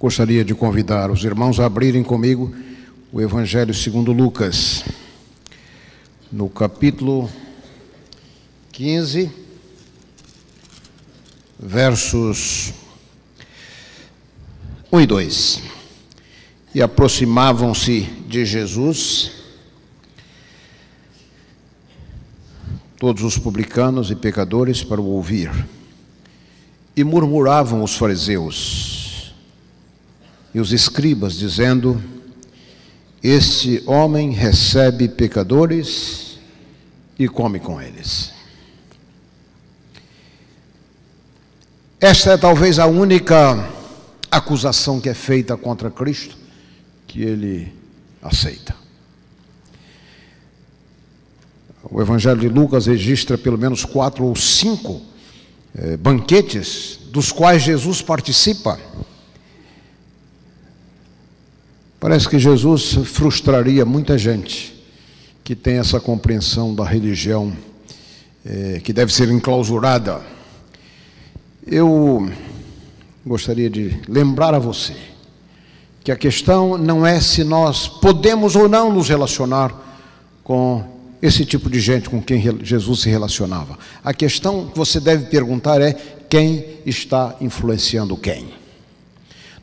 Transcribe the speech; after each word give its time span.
Gostaria 0.00 0.44
de 0.44 0.54
convidar 0.54 1.10
os 1.10 1.24
irmãos 1.24 1.58
a 1.58 1.66
abrirem 1.66 2.04
comigo 2.04 2.54
o 3.10 3.20
Evangelho 3.20 3.74
segundo 3.74 4.12
Lucas, 4.12 4.84
no 6.30 6.48
capítulo 6.48 7.28
15, 8.70 9.28
versos 11.58 12.72
1 14.92 15.00
e 15.00 15.06
2. 15.06 15.62
E 16.76 16.80
aproximavam-se 16.80 18.02
de 18.28 18.44
Jesus 18.46 19.32
todos 23.00 23.24
os 23.24 23.36
publicanos 23.36 24.12
e 24.12 24.14
pecadores 24.14 24.84
para 24.84 25.00
o 25.00 25.06
ouvir. 25.06 25.50
E 26.94 27.02
murmuravam 27.02 27.82
os 27.82 27.96
fariseus 27.96 28.97
e 30.58 30.60
os 30.60 30.72
escribas, 30.72 31.34
dizendo: 31.34 32.02
Este 33.22 33.80
homem 33.86 34.32
recebe 34.32 35.08
pecadores 35.08 36.38
e 37.16 37.28
come 37.28 37.60
com 37.60 37.80
eles. 37.80 38.32
Esta 42.00 42.32
é 42.32 42.36
talvez 42.36 42.78
a 42.78 42.86
única 42.86 43.68
acusação 44.30 45.00
que 45.00 45.08
é 45.08 45.14
feita 45.14 45.56
contra 45.56 45.90
Cristo 45.90 46.36
que 47.06 47.22
ele 47.22 47.72
aceita. 48.20 48.74
O 51.84 52.02
Evangelho 52.02 52.40
de 52.40 52.48
Lucas 52.48 52.86
registra 52.86 53.38
pelo 53.38 53.56
menos 53.56 53.84
quatro 53.84 54.24
ou 54.24 54.34
cinco 54.36 55.00
eh, 55.74 55.96
banquetes 55.96 56.98
dos 57.10 57.32
quais 57.32 57.62
Jesus 57.62 58.02
participa. 58.02 58.78
Parece 62.00 62.28
que 62.28 62.38
Jesus 62.38 62.92
frustraria 63.04 63.84
muita 63.84 64.16
gente 64.16 64.72
que 65.42 65.56
tem 65.56 65.78
essa 65.78 65.98
compreensão 65.98 66.72
da 66.72 66.84
religião 66.84 67.52
eh, 68.46 68.80
que 68.84 68.92
deve 68.92 69.12
ser 69.12 69.28
enclausurada. 69.30 70.20
Eu 71.66 72.30
gostaria 73.26 73.68
de 73.68 74.00
lembrar 74.08 74.54
a 74.54 74.60
você 74.60 74.94
que 76.04 76.12
a 76.12 76.16
questão 76.16 76.78
não 76.78 77.04
é 77.04 77.20
se 77.20 77.42
nós 77.42 77.88
podemos 77.88 78.54
ou 78.54 78.68
não 78.68 78.92
nos 78.92 79.08
relacionar 79.08 79.74
com 80.44 80.84
esse 81.20 81.44
tipo 81.44 81.68
de 81.68 81.80
gente 81.80 82.08
com 82.08 82.22
quem 82.22 82.40
Jesus 82.62 83.00
se 83.00 83.10
relacionava. 83.10 83.76
A 84.04 84.14
questão 84.14 84.68
que 84.68 84.78
você 84.78 85.00
deve 85.00 85.26
perguntar 85.26 85.80
é 85.82 85.92
quem 86.28 86.64
está 86.86 87.34
influenciando 87.40 88.16
quem. 88.16 88.57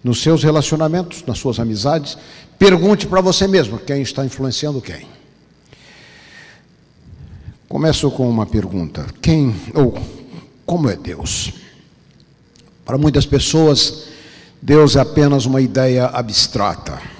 Nos 0.05 0.21
seus 0.21 0.43
relacionamentos, 0.43 1.23
nas 1.25 1.39
suas 1.39 1.59
amizades, 1.59 2.15
pergunte 2.59 3.07
para 3.07 3.21
você 3.21 3.47
mesmo 3.47 3.79
quem 3.79 4.03
está 4.03 4.23
influenciando 4.23 4.79
quem. 4.79 5.07
Começo 7.67 8.11
com 8.11 8.29
uma 8.29 8.45
pergunta: 8.45 9.07
quem 9.19 9.55
ou 9.73 9.97
como 10.63 10.89
é 10.89 10.95
Deus? 10.95 11.51
Para 12.85 12.99
muitas 12.99 13.25
pessoas, 13.25 14.03
Deus 14.61 14.95
é 14.95 14.99
apenas 14.99 15.47
uma 15.47 15.59
ideia 15.59 16.05
abstrata 16.05 17.15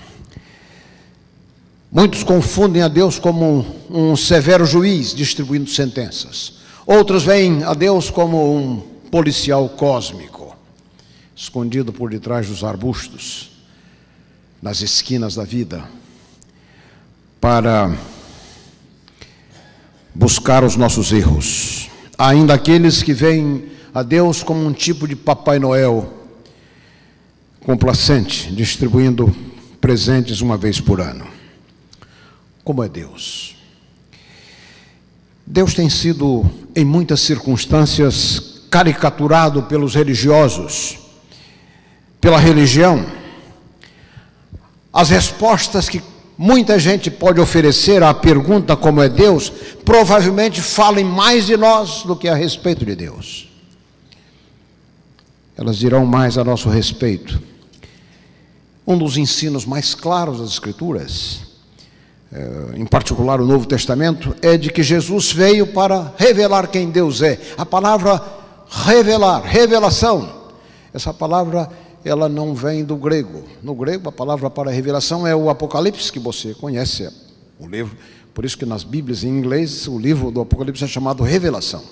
Muitos 1.96 2.24
confundem 2.24 2.82
a 2.82 2.90
Deus 2.90 3.18
como 3.18 3.66
um, 3.90 4.18
severo 4.18 4.66
juiz 4.66 5.16
distribuindo 5.16 5.70
sentenças. 5.70 6.56
Outros 6.86 7.24
veem 7.24 7.64
a 7.64 7.74
Deus 7.74 8.10
como 8.10 8.54
um 8.54 8.82
policial 9.10 9.70
cósmico, 9.70 10.35
escondido 11.36 11.92
por 11.92 12.10
detrás 12.10 12.48
dos 12.48 12.64
arbustos, 12.64 13.52
nas 14.62 14.82
esquinas 14.82 15.36
da 15.36 15.44
vida, 15.44 15.84
para 17.40 17.96
buscar 20.14 20.64
os 20.64 20.76
nossos 20.76 21.12
erros. 21.12 21.90
Ainda 22.18 22.54
aqueles 22.54 23.04
que 23.04 23.14
veem 23.14 23.70
a 23.94 24.02
Deus 24.02 24.42
como 24.42 24.66
um 24.66 24.74
tipo 24.74 25.08
de 25.08 25.16
Papai 25.16 25.60
Noel 25.60 26.12
complacente, 27.66 28.52
distribuindo 28.54 29.36
presentes 29.82 30.42
uma 30.42 30.58
vez 30.58 30.80
por 30.80 31.02
ano 31.02 31.36
como 32.66 32.84
é 32.84 32.90
Deus. 32.90 33.56
Deus 35.46 35.76
tem 35.76 35.88
sido, 35.88 36.44
em 36.76 36.84
muitas 36.84 37.22
circunstâncias, 37.22 38.64
caricaturado 38.72 39.62
pelos 39.64 39.94
religiosos, 39.94 40.98
pela 42.26 42.40
religião. 42.40 43.06
As 44.92 45.12
respostas 45.12 45.88
que 45.88 46.02
muita 46.36 46.80
gente 46.80 47.12
pode 47.12 47.40
oferecer 47.40 48.02
à 48.02 48.16
pergunta 48.16 48.76
como 48.76 49.00
é 49.00 49.08
Deus, 49.08 49.52
provavelmente 49.86 50.60
falem 50.60 51.06
mais 51.06 51.46
de 51.46 51.56
nós 51.56 52.02
do 52.02 52.16
que 52.16 52.28
a 52.28 52.34
respeito 52.34 52.84
de 52.84 52.96
Deus. 52.96 53.48
Elas 55.56 55.78
dirão 55.78 56.04
mais 56.04 56.36
a 56.36 56.44
nosso 56.44 56.68
respeito. 56.68 57.40
Um 58.88 58.98
dos 58.98 59.18
ensinos 59.18 59.64
mais 59.64 59.94
claros 59.94 60.40
das 60.40 60.50
Escrituras 60.50 61.42
é, 62.34 62.80
em 62.80 62.88
particular 62.88 63.40
o 63.40 63.46
Novo 63.46 63.68
Testamento, 63.68 64.36
é 64.42 64.58
de 64.58 64.72
que 64.72 64.82
Jesus 64.82 65.32
veio 65.32 65.68
para 65.68 66.12
revelar 66.18 66.70
quem 66.70 66.90
Deus 66.90 67.22
é. 67.22 67.40
A 67.56 67.68
palavra 67.68 68.20
revelar, 68.68 69.44
revelação, 69.44 70.28
essa 70.92 71.14
palavra 71.14 71.70
ela 72.06 72.30
não 72.30 72.54
vem 72.54 72.86
do 72.86 72.96
grego. 72.96 73.44
No 73.64 73.74
grego, 73.74 74.08
a 74.08 74.12
palavra 74.12 74.48
para 74.48 74.70
revelação 74.70 75.26
é 75.26 75.36
o 75.36 75.50
Apocalipse, 75.50 76.12
que 76.12 76.20
você 76.20 76.54
conhece, 76.54 77.12
o 77.60 77.68
livro. 77.68 77.98
Por 78.32 78.46
isso 78.46 78.58
que 78.58 78.66
nas 78.66 78.84
Bíblias 78.84 79.24
em 79.24 79.30
inglês, 79.30 79.88
o 79.88 79.98
livro 79.98 80.30
do 80.30 80.40
Apocalipse 80.40 80.84
é 80.84 80.88
chamado 80.88 81.24
Revelação. 81.24 81.84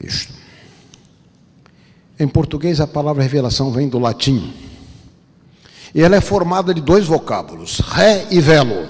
Isto. 0.00 0.32
Em 2.18 2.28
português, 2.28 2.80
a 2.80 2.86
palavra 2.86 3.22
revelação 3.22 3.72
vem 3.72 3.88
do 3.88 3.98
latim. 3.98 4.54
E 5.94 6.02
ela 6.02 6.16
é 6.16 6.20
formada 6.20 6.72
de 6.72 6.80
dois 6.80 7.04
vocábulos, 7.04 7.80
ré 7.80 8.26
e 8.30 8.40
velo. 8.40 8.88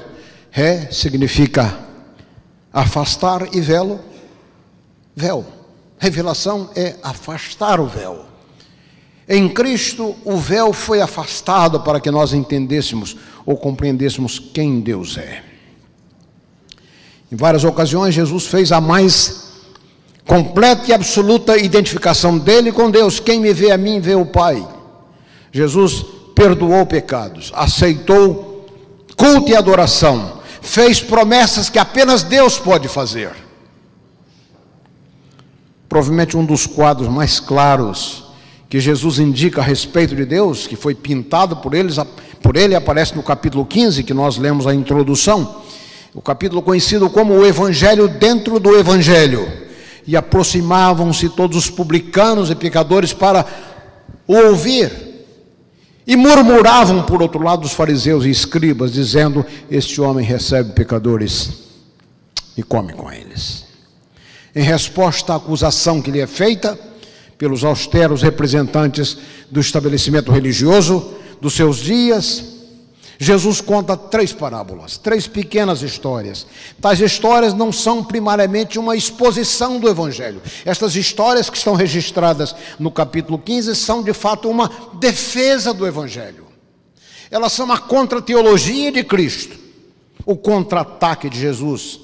Ré 0.50 0.90
significa 0.90 1.78
afastar 2.72 3.54
e 3.54 3.60
velo, 3.60 4.00
véu. 5.14 5.46
Revelação 5.98 6.70
é 6.76 6.96
afastar 7.02 7.80
o 7.80 7.86
véu. 7.86 8.26
Em 9.28 9.48
Cristo, 9.48 10.14
o 10.24 10.36
véu 10.36 10.72
foi 10.72 11.00
afastado 11.00 11.80
para 11.80 12.00
que 12.00 12.10
nós 12.10 12.32
entendêssemos 12.32 13.16
ou 13.44 13.56
compreendêssemos 13.56 14.38
quem 14.38 14.80
Deus 14.80 15.18
é. 15.18 15.42
Em 17.30 17.34
várias 17.34 17.64
ocasiões, 17.64 18.14
Jesus 18.14 18.46
fez 18.46 18.70
a 18.70 18.80
mais 18.80 19.46
completa 20.24 20.90
e 20.90 20.92
absoluta 20.92 21.56
identificação 21.56 22.38
dele 22.38 22.70
com 22.70 22.88
Deus. 22.88 23.18
Quem 23.18 23.40
me 23.40 23.52
vê 23.52 23.72
a 23.72 23.76
mim, 23.76 24.00
vê 24.00 24.14
o 24.14 24.26
Pai. 24.26 24.66
Jesus 25.50 26.04
perdoou 26.34 26.86
pecados, 26.86 27.52
aceitou 27.54 28.66
culto 29.16 29.50
e 29.50 29.56
adoração, 29.56 30.40
fez 30.60 31.00
promessas 31.00 31.68
que 31.68 31.78
apenas 31.78 32.22
Deus 32.22 32.58
pode 32.58 32.86
fazer. 32.86 33.32
Provavelmente 35.88 36.36
um 36.36 36.44
dos 36.44 36.66
quadros 36.66 37.08
mais 37.08 37.40
claros 37.40 38.25
que 38.68 38.80
Jesus 38.80 39.18
indica 39.18 39.60
a 39.60 39.64
respeito 39.64 40.14
de 40.14 40.24
Deus, 40.24 40.66
que 40.66 40.76
foi 40.76 40.94
pintado 40.94 41.56
por 41.56 41.74
eles, 41.74 41.96
por 42.42 42.56
ele 42.56 42.74
aparece 42.74 43.14
no 43.14 43.22
capítulo 43.22 43.64
15, 43.64 44.02
que 44.02 44.14
nós 44.14 44.36
lemos 44.36 44.66
a 44.66 44.74
introdução, 44.74 45.62
o 46.12 46.20
capítulo 46.20 46.62
conhecido 46.62 47.08
como 47.08 47.34
o 47.34 47.46
Evangelho 47.46 48.08
dentro 48.08 48.58
do 48.58 48.76
Evangelho. 48.76 49.46
E 50.06 50.16
aproximavam-se 50.16 51.28
todos 51.28 51.56
os 51.56 51.70
publicanos 51.70 52.50
e 52.50 52.54
pecadores 52.54 53.12
para 53.12 53.44
o 54.26 54.34
ouvir. 54.34 54.90
E 56.06 56.14
murmuravam, 56.14 57.02
por 57.02 57.20
outro 57.20 57.42
lado, 57.42 57.64
os 57.64 57.72
fariseus 57.72 58.24
e 58.24 58.30
escribas, 58.30 58.92
dizendo: 58.92 59.44
Este 59.68 60.00
homem 60.00 60.24
recebe 60.24 60.72
pecadores 60.72 61.50
e 62.56 62.62
come 62.62 62.92
com 62.92 63.10
eles. 63.10 63.64
Em 64.54 64.62
resposta 64.62 65.32
à 65.32 65.36
acusação 65.36 66.00
que 66.00 66.10
lhe 66.10 66.20
é 66.20 66.26
feita 66.26 66.78
pelos 67.38 67.64
austeros 67.64 68.22
representantes 68.22 69.18
do 69.50 69.60
estabelecimento 69.60 70.32
religioso 70.32 71.12
dos 71.40 71.54
seus 71.54 71.78
dias, 71.78 72.56
Jesus 73.18 73.60
conta 73.60 73.96
três 73.96 74.32
parábolas, 74.32 74.98
três 74.98 75.26
pequenas 75.26 75.82
histórias. 75.82 76.46
Tais 76.80 77.00
histórias 77.00 77.54
não 77.54 77.72
são 77.72 78.04
primariamente 78.04 78.78
uma 78.78 78.94
exposição 78.94 79.80
do 79.80 79.88
Evangelho. 79.88 80.42
Estas 80.64 80.94
histórias 80.96 81.48
que 81.48 81.56
estão 81.56 81.74
registradas 81.74 82.54
no 82.78 82.90
capítulo 82.90 83.38
15 83.38 83.74
são 83.74 84.02
de 84.02 84.12
fato 84.12 84.50
uma 84.50 84.70
defesa 85.00 85.72
do 85.72 85.86
Evangelho. 85.86 86.46
Elas 87.30 87.52
são 87.52 87.70
a 87.72 87.78
contra-teologia 87.78 88.92
de 88.92 89.02
Cristo, 89.02 89.58
o 90.24 90.36
contra-ataque 90.36 91.30
de 91.30 91.40
Jesus 91.40 92.00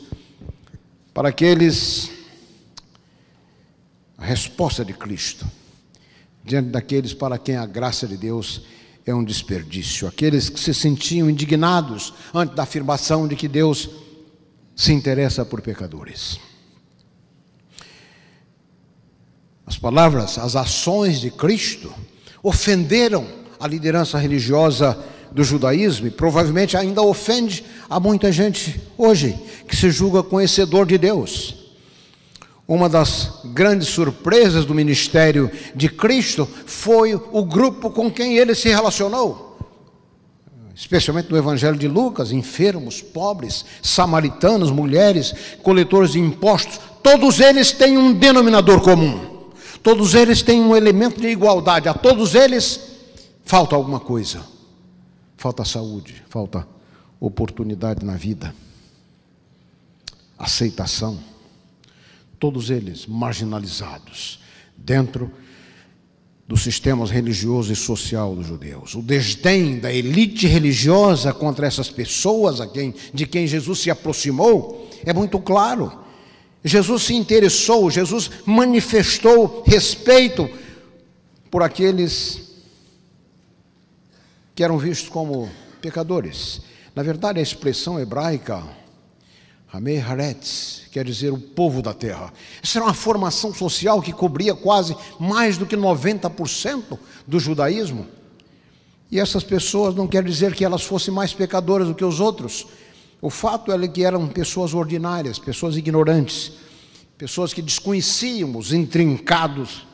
para 1.12 1.28
aqueles. 1.28 2.10
Resposta 4.22 4.84
de 4.84 4.92
Cristo 4.92 5.46
diante 6.44 6.70
daqueles 6.70 7.12
para 7.12 7.38
quem 7.38 7.56
a 7.56 7.66
graça 7.66 8.06
de 8.06 8.16
Deus 8.16 8.62
é 9.04 9.14
um 9.14 9.24
desperdício, 9.24 10.06
aqueles 10.06 10.48
que 10.48 10.60
se 10.60 10.72
sentiam 10.72 11.28
indignados 11.28 12.14
ante 12.32 12.54
da 12.54 12.62
afirmação 12.62 13.26
de 13.26 13.34
que 13.34 13.48
Deus 13.48 13.90
se 14.76 14.92
interessa 14.92 15.44
por 15.44 15.60
pecadores. 15.60 16.38
As 19.66 19.76
palavras, 19.76 20.38
as 20.38 20.54
ações 20.54 21.20
de 21.20 21.30
Cristo 21.30 21.92
ofenderam 22.42 23.26
a 23.58 23.66
liderança 23.66 24.18
religiosa 24.18 24.98
do 25.32 25.42
judaísmo 25.42 26.06
e 26.06 26.10
provavelmente 26.10 26.76
ainda 26.76 27.02
ofende 27.02 27.64
a 27.88 27.98
muita 27.98 28.30
gente 28.30 28.80
hoje 28.96 29.36
que 29.66 29.74
se 29.74 29.90
julga 29.90 30.22
conhecedor 30.22 30.86
de 30.86 30.98
Deus. 30.98 31.61
Uma 32.72 32.88
das 32.88 33.40
grandes 33.44 33.88
surpresas 33.88 34.64
do 34.64 34.74
ministério 34.74 35.50
de 35.74 35.90
Cristo 35.90 36.48
foi 36.64 37.14
o 37.14 37.44
grupo 37.44 37.90
com 37.90 38.10
quem 38.10 38.38
ele 38.38 38.54
se 38.54 38.70
relacionou. 38.70 39.58
Especialmente 40.74 41.30
no 41.30 41.36
Evangelho 41.36 41.76
de 41.76 41.86
Lucas, 41.86 42.32
enfermos, 42.32 43.02
pobres, 43.02 43.66
samaritanos, 43.82 44.70
mulheres, 44.70 45.34
coletores 45.62 46.12
de 46.12 46.18
impostos, 46.18 46.80
todos 47.02 47.40
eles 47.40 47.72
têm 47.72 47.98
um 47.98 48.14
denominador 48.14 48.80
comum. 48.80 49.50
Todos 49.82 50.14
eles 50.14 50.40
têm 50.40 50.62
um 50.62 50.74
elemento 50.74 51.20
de 51.20 51.28
igualdade. 51.28 51.90
A 51.90 51.92
todos 51.92 52.34
eles 52.34 52.80
falta 53.44 53.76
alguma 53.76 54.00
coisa. 54.00 54.40
Falta 55.36 55.62
saúde, 55.62 56.24
falta 56.26 56.66
oportunidade 57.20 58.02
na 58.02 58.14
vida, 58.14 58.54
aceitação 60.38 61.31
todos 62.42 62.70
eles 62.70 63.06
marginalizados 63.06 64.40
dentro 64.76 65.30
dos 66.48 66.64
sistemas 66.64 67.08
religioso 67.08 67.72
e 67.72 67.76
social 67.76 68.34
dos 68.34 68.48
judeus. 68.48 68.96
O 68.96 69.00
desdém 69.00 69.78
da 69.78 69.92
elite 69.92 70.48
religiosa 70.48 71.32
contra 71.32 71.68
essas 71.68 71.88
pessoas 71.88 72.60
a 72.60 72.66
quem, 72.66 72.92
de 73.14 73.26
quem 73.26 73.46
Jesus 73.46 73.78
se 73.78 73.92
aproximou 73.92 74.90
é 75.06 75.12
muito 75.12 75.38
claro. 75.38 76.00
Jesus 76.64 77.04
se 77.04 77.14
interessou, 77.14 77.88
Jesus 77.88 78.28
manifestou 78.44 79.62
respeito 79.64 80.50
por 81.48 81.62
aqueles 81.62 82.56
que 84.52 84.64
eram 84.64 84.78
vistos 84.78 85.08
como 85.08 85.48
pecadores. 85.80 86.60
Na 86.92 87.04
verdade, 87.04 87.38
a 87.38 87.42
expressão 87.42 88.00
hebraica 88.00 88.81
Hamei 89.72 89.98
Haretz, 89.98 90.82
quer 90.92 91.02
dizer 91.02 91.32
o 91.32 91.38
povo 91.38 91.80
da 91.80 91.94
terra. 91.94 92.30
Essa 92.62 92.78
era 92.78 92.84
uma 92.84 92.92
formação 92.92 93.54
social 93.54 94.02
que 94.02 94.12
cobria 94.12 94.54
quase 94.54 94.94
mais 95.18 95.56
do 95.56 95.64
que 95.64 95.74
90% 95.74 96.98
do 97.26 97.40
judaísmo. 97.40 98.06
E 99.10 99.18
essas 99.18 99.42
pessoas 99.42 99.94
não 99.94 100.06
quer 100.06 100.22
dizer 100.22 100.54
que 100.54 100.62
elas 100.62 100.82
fossem 100.82 101.12
mais 101.12 101.32
pecadoras 101.32 101.88
do 101.88 101.94
que 101.94 102.04
os 102.04 102.20
outros. 102.20 102.66
O 103.18 103.30
fato 103.30 103.72
é 103.72 103.88
que 103.88 104.04
eram 104.04 104.28
pessoas 104.28 104.74
ordinárias, 104.74 105.38
pessoas 105.38 105.74
ignorantes, 105.74 106.52
pessoas 107.16 107.54
que 107.54 107.62
desconheciam 107.62 108.54
os 108.58 108.74
intrincados 108.74 109.86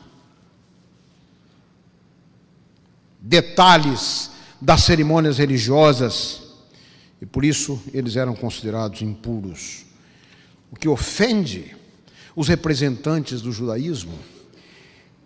detalhes 3.17 4.29
das 4.59 4.81
cerimônias 4.83 5.37
religiosas 5.37 6.48
e 7.21 7.25
por 7.25 7.43
isso 7.43 7.81
eles 7.93 8.15
eram 8.15 8.35
considerados 8.35 9.01
impuros. 9.01 9.85
O 10.71 10.75
que 10.75 10.87
ofende 10.87 11.75
os 12.35 12.47
representantes 12.47 13.41
do 13.41 13.51
judaísmo 13.51 14.17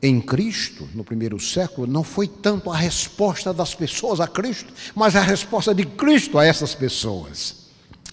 em 0.01 0.19
Cristo, 0.19 0.90
no 0.94 1.04
primeiro 1.04 1.40
século, 1.40 1.88
não 1.88 2.04
foi 2.04 2.28
tanto 2.28 2.69
a 2.69 2.75
resposta 2.75 3.54
das 3.54 3.74
pessoas 3.74 4.19
a 4.19 4.28
Cristo, 4.28 4.74
mas 4.94 5.16
a 5.16 5.22
resposta 5.22 5.74
de 5.74 5.86
Cristo 5.86 6.38
a 6.38 6.45
essas 6.45 6.75
pessoas. 6.75 7.63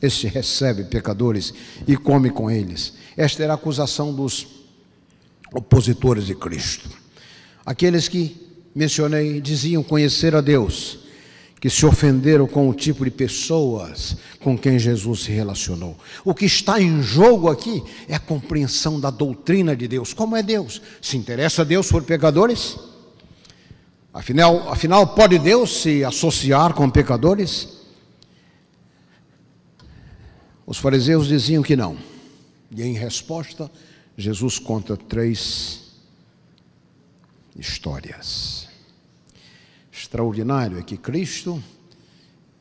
Este 0.01 0.29
recebe 0.29 0.85
pecadores 0.85 1.53
e 1.87 1.97
come 1.97 2.31
com 2.31 2.49
eles. 2.49 2.95
Esta 3.17 3.43
era 3.43 3.55
a 3.55 3.57
acusação 3.57 4.15
dos 4.15 4.47
opositores 5.53 6.27
de 6.27 6.35
Cristo. 6.35 6.89
Aqueles 7.67 8.07
que 8.07 8.37
mencionei 8.75 9.41
diziam 9.41 9.83
conhecer 9.83 10.35
a 10.37 10.41
Deus, 10.41 11.01
que 11.61 11.69
se 11.69 11.85
ofenderam 11.85 12.47
com 12.47 12.71
o 12.71 12.75
tipo 12.75 13.05
de 13.05 13.11
pessoas 13.11 14.17
com 14.41 14.57
quem 14.57 14.79
Jesus 14.79 15.25
se 15.25 15.31
relacionou. 15.31 15.95
O 16.25 16.35
que 16.35 16.47
está 16.47 16.81
em 16.81 17.03
jogo 17.03 17.51
aqui 17.51 17.85
é 18.09 18.15
a 18.15 18.19
compreensão 18.19 18.99
da 18.99 19.11
doutrina 19.11 19.77
de 19.77 19.87
Deus. 19.87 20.15
Como 20.15 20.35
é 20.35 20.43
Deus? 20.43 20.81
Se 21.03 21.19
interessa 21.19 21.63
Deus 21.63 21.91
por 21.91 22.03
pecadores? 22.03 22.79
Afinal, 24.13 24.73
afinal, 24.73 25.15
pode 25.15 25.39
Deus 25.39 25.83
se 25.83 26.03
associar 26.03 26.73
com 26.73 26.89
pecadores? 26.89 27.69
Os 30.67 30.79
fariseus 30.79 31.29
diziam 31.29 31.63
que 31.63 31.77
não. 31.77 31.99
E 32.75 32.83
em 32.83 32.95
resposta, 32.95 33.71
Jesus 34.17 34.59
conta 34.59 34.97
três 34.97 35.91
histórias 37.55 38.70
extraordinário 40.11 40.77
é 40.77 40.83
que 40.83 40.97
Cristo, 40.97 41.63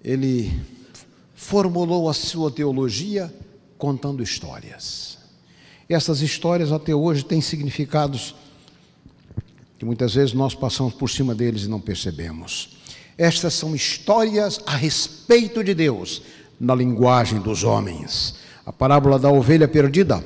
ele 0.03 0.61
formulou 1.33 2.07
a 2.07 2.13
sua 2.13 2.51
teologia 2.51 3.33
contando 3.75 4.21
histórias. 4.21 5.17
Essas 5.89 6.21
histórias 6.21 6.71
até 6.71 6.93
hoje 6.93 7.25
têm 7.25 7.41
significados 7.41 8.35
que 9.79 9.85
muitas 9.85 10.13
vezes 10.13 10.33
nós 10.33 10.53
passamos 10.53 10.93
por 10.93 11.09
cima 11.09 11.33
deles 11.33 11.63
e 11.63 11.67
não 11.67 11.81
percebemos. 11.81 12.77
Estas 13.17 13.55
são 13.55 13.73
histórias 13.73 14.61
a 14.67 14.75
respeito 14.75 15.63
de 15.63 15.73
Deus, 15.73 16.21
na 16.59 16.75
linguagem 16.75 17.39
dos 17.39 17.63
homens. 17.63 18.35
A 18.63 18.71
parábola 18.71 19.17
da 19.17 19.31
ovelha 19.31 19.67
perdida, 19.67 20.23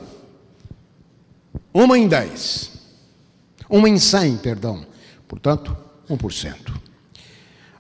uma 1.74 1.98
em 1.98 2.06
dez, 2.06 2.70
uma 3.70 3.88
em 3.88 3.98
cem, 3.98 4.36
perdão, 4.36 4.86
portanto, 5.26 5.78
um 6.10 6.18
por 6.18 6.34
cento. 6.34 6.83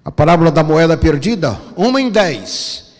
A 0.05 0.11
parábola 0.11 0.51
da 0.51 0.63
moeda 0.63 0.97
perdida, 0.97 1.59
uma 1.77 2.01
em 2.01 2.09
dez, 2.09 2.93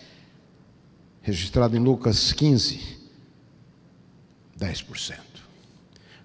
registrado 1.20 1.76
em 1.76 1.80
Lucas 1.80 2.32
15, 2.32 2.80
10%. 4.58 5.18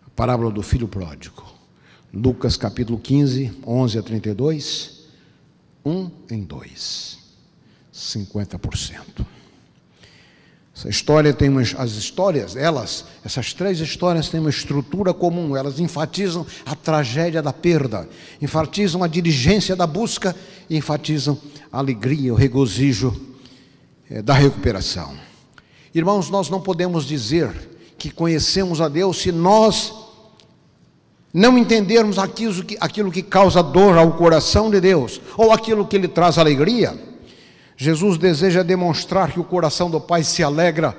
A 0.05 0.09
parábola 0.15 0.49
do 0.49 0.63
filho 0.63 0.87
pródigo, 0.87 1.43
Lucas 2.13 2.55
capítulo 2.55 2.97
15, 2.97 3.59
11 3.65 3.99
a 3.99 4.03
32, 4.03 5.05
um 5.85 6.09
em 6.29 6.43
dois, 6.43 7.19
50%. 7.93 9.25
Essa 10.79 10.87
história 10.87 11.33
tem 11.33 11.49
umas, 11.49 11.75
as 11.77 11.91
histórias, 11.91 12.55
elas, 12.55 13.03
essas 13.25 13.53
três 13.53 13.81
histórias 13.81 14.29
têm 14.29 14.39
uma 14.39 14.49
estrutura 14.49 15.13
comum, 15.13 15.53
elas 15.53 15.77
enfatizam 15.77 16.45
a 16.65 16.73
tragédia 16.73 17.41
da 17.41 17.51
perda, 17.51 18.07
enfatizam 18.41 19.03
a 19.03 19.07
diligência 19.07 19.75
da 19.75 19.85
busca 19.85 20.33
e 20.69 20.77
enfatizam 20.77 21.37
a 21.69 21.79
alegria, 21.79 22.33
o 22.33 22.37
regozijo 22.37 23.13
é, 24.09 24.21
da 24.21 24.33
recuperação. 24.33 25.17
Irmãos, 25.93 26.29
nós 26.29 26.49
não 26.49 26.61
podemos 26.61 27.03
dizer 27.03 27.51
que 27.97 28.09
conhecemos 28.09 28.79
a 28.79 28.87
Deus 28.87 29.17
se 29.17 29.33
nós 29.33 29.93
não 31.33 31.57
entendermos 31.57 32.17
aquilo 32.17 32.63
que, 32.63 32.77
aquilo 32.79 33.11
que 33.11 33.21
causa 33.21 33.61
dor 33.61 33.97
ao 33.97 34.13
coração 34.13 34.71
de 34.71 34.79
Deus, 34.79 35.19
ou 35.35 35.51
aquilo 35.51 35.85
que 35.85 35.97
lhe 35.97 36.07
traz 36.07 36.37
alegria. 36.37 37.08
Jesus 37.81 38.17
deseja 38.17 38.61
demonstrar 38.61 39.31
que 39.31 39.39
o 39.39 39.43
coração 39.45 39.89
do 39.89 40.01
Pai 40.01 40.21
se 40.21 40.43
alegra, 40.43 40.93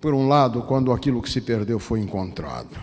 por 0.00 0.12
um 0.12 0.26
lado, 0.26 0.60
quando 0.62 0.90
aquilo 0.90 1.22
que 1.22 1.30
se 1.30 1.40
perdeu 1.40 1.78
foi 1.78 2.00
encontrado. 2.00 2.76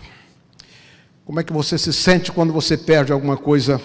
Como 1.22 1.38
é 1.38 1.44
que 1.44 1.52
você 1.52 1.76
se 1.76 1.92
sente 1.92 2.32
quando 2.32 2.54
você 2.54 2.74
perde 2.74 3.12
alguma 3.12 3.36
coisa 3.36 3.78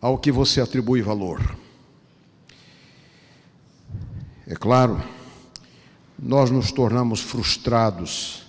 ao 0.00 0.16
que 0.16 0.32
você 0.32 0.62
atribui 0.62 1.02
valor? 1.02 1.54
É 4.46 4.54
claro, 4.54 4.98
nós 6.18 6.50
nos 6.50 6.72
tornamos 6.72 7.20
frustrados, 7.20 8.44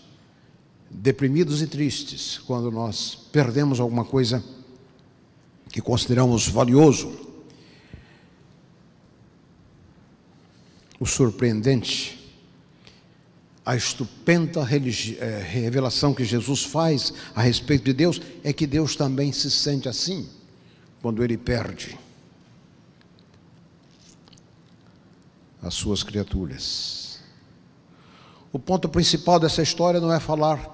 deprimidos 0.90 1.62
e 1.62 1.68
tristes 1.68 2.40
quando 2.48 2.72
nós 2.72 3.28
perdemos 3.30 3.82
alguma 3.82 4.06
coisa 4.06 4.42
que 5.70 5.82
consideramos 5.82 6.48
valioso. 6.48 7.33
O 11.04 11.06
surpreendente, 11.06 12.18
a 13.66 13.76
estupenda 13.76 14.62
eh, 14.62 15.46
revelação 15.46 16.14
que 16.14 16.24
Jesus 16.24 16.64
faz 16.64 17.14
a 17.36 17.42
respeito 17.42 17.84
de 17.84 17.92
Deus 17.92 18.22
é 18.42 18.54
que 18.54 18.66
Deus 18.66 18.96
também 18.96 19.34
se 19.34 19.52
sente 19.52 19.90
assim 19.90 20.30
quando 21.02 21.22
ele 21.22 21.38
perde 21.38 22.00
as 25.62 25.74
suas 25.74 26.04
criaturas. 26.04 27.20
O 28.54 28.58
ponto 28.58 28.88
principal 28.88 29.42
dessa 29.42 29.62
história 29.62 30.00
não 30.00 30.14
é 30.14 30.22
falar 30.22 30.74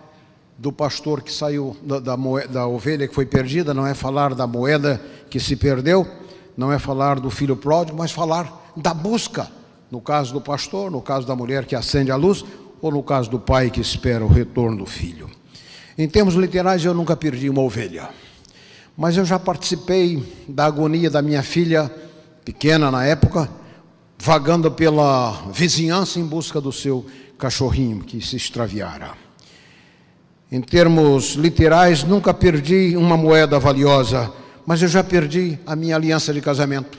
do 0.60 0.72
pastor 0.72 1.24
que 1.24 1.34
saiu, 1.34 1.76
da, 1.82 2.00
da, 2.00 2.16
da 2.48 2.68
ovelha 2.68 3.08
que 3.08 3.16
foi 3.16 3.26
perdida, 3.26 3.74
não 3.74 3.88
é 3.88 3.96
falar 3.96 4.36
da 4.36 4.46
moeda 4.46 5.04
que 5.28 5.40
se 5.40 5.56
perdeu, 5.56 6.08
não 6.56 6.72
é 6.72 6.78
falar 6.78 7.20
do 7.20 7.32
filho 7.32 7.58
pródigo, 7.58 7.98
mas 7.98 8.12
falar 8.12 8.72
da 8.78 8.94
busca. 8.94 9.58
No 9.92 10.02
caso 10.02 10.34
do 10.34 10.42
pastor, 10.42 10.92
no 10.92 11.02
caso 11.02 11.26
da 11.26 11.36
mulher 11.36 11.66
que 11.66 11.76
acende 11.76 12.12
a 12.12 12.16
luz, 12.16 12.46
ou 12.82 12.92
no 12.92 13.04
caso 13.04 13.30
do 13.30 13.40
pai 13.40 13.70
que 13.70 13.82
espera 13.82 14.24
o 14.24 14.28
retorno 14.28 14.78
do 14.78 14.86
filho. 14.86 15.30
Em 15.98 16.08
termos 16.08 16.36
literais, 16.36 16.86
eu 16.86 16.94
nunca 16.94 17.16
perdi 17.16 17.50
uma 17.50 17.62
ovelha, 17.62 18.10
mas 18.96 19.18
eu 19.18 19.26
já 19.26 19.38
participei 19.38 20.24
da 20.48 20.66
agonia 20.66 21.10
da 21.10 21.22
minha 21.22 21.44
filha, 21.44 21.92
pequena 22.46 22.90
na 22.90 23.06
época, 23.06 23.50
vagando 24.18 24.72
pela 24.72 25.32
vizinhança 25.52 26.20
em 26.20 26.26
busca 26.26 26.62
do 26.62 26.72
seu 26.72 27.06
cachorrinho 27.38 28.00
que 28.04 28.22
se 28.22 28.36
extraviara. 28.36 29.12
Em 30.52 30.62
termos 30.62 31.34
literais, 31.34 32.04
nunca 32.04 32.34
perdi 32.34 32.96
uma 32.98 33.16
moeda 33.16 33.60
valiosa, 33.60 34.32
mas 34.66 34.82
eu 34.82 34.88
já 34.88 35.04
perdi 35.04 35.60
a 35.66 35.76
minha 35.76 35.96
aliança 35.96 36.34
de 36.34 36.42
casamento. 36.42 36.98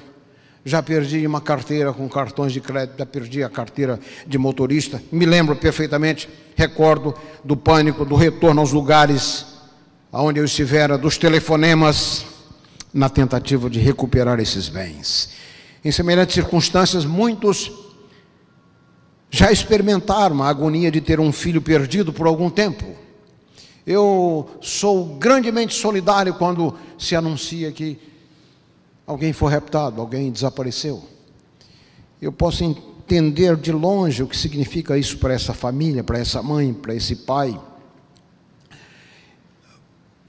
Já 0.65 0.83
perdi 0.83 1.27
uma 1.27 1.41
carteira 1.41 1.93
com 1.93 2.09
cartões 2.09 2.53
de 2.53 2.61
crédito, 2.61 2.99
já 2.99 3.07
perdi 3.07 3.43
a 3.43 3.49
carteira 3.49 3.99
de 4.27 4.37
motorista. 4.37 5.03
Me 5.11 5.25
lembro 5.25 5.57
perfeitamente, 5.57 6.29
recordo 6.55 7.15
do 7.43 7.57
pânico, 7.57 8.05
do 8.05 8.15
retorno 8.15 8.61
aos 8.61 8.73
lugares 8.73 9.47
onde 10.13 10.41
eu 10.41 10.45
estivera, 10.45 10.99
dos 10.99 11.17
telefonemas, 11.17 12.27
na 12.93 13.09
tentativa 13.09 13.71
de 13.71 13.79
recuperar 13.79 14.41
esses 14.41 14.69
bens. 14.69 15.31
Em 15.85 15.93
semelhantes 15.93 16.35
circunstâncias, 16.35 17.05
muitos 17.05 17.71
já 19.31 19.53
experimentaram 19.53 20.43
a 20.43 20.49
agonia 20.49 20.91
de 20.91 21.01
ter 21.01 21.21
um 21.21 21.31
filho 21.31 21.63
perdido 21.63 22.13
por 22.13 22.27
algum 22.27 22.51
tempo. 22.51 22.85
Eu 23.87 24.51
sou 24.61 25.17
grandemente 25.17 25.75
solidário 25.75 26.35
quando 26.35 26.77
se 26.99 27.15
anuncia 27.15 27.71
que 27.71 27.99
alguém 29.11 29.33
foi 29.33 29.51
raptado, 29.51 30.01
alguém 30.01 30.31
desapareceu. 30.31 31.03
Eu 32.23 32.31
posso 32.31 32.63
entender 32.63 33.57
de 33.57 33.73
longe 33.73 34.23
o 34.23 34.27
que 34.29 34.37
significa 34.37 34.97
isso 34.97 35.19
para 35.19 35.35
essa 35.35 35.53
família, 35.53 36.05
para 36.05 36.17
essa 36.17 36.41
mãe, 36.41 36.73
para 36.73 36.95
esse 36.95 37.17
pai. 37.17 37.61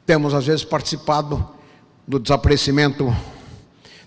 Temos 0.04 0.34
às 0.34 0.48
vezes 0.48 0.66
participado 0.66 1.48
do 2.08 2.18
desaparecimento 2.18 3.16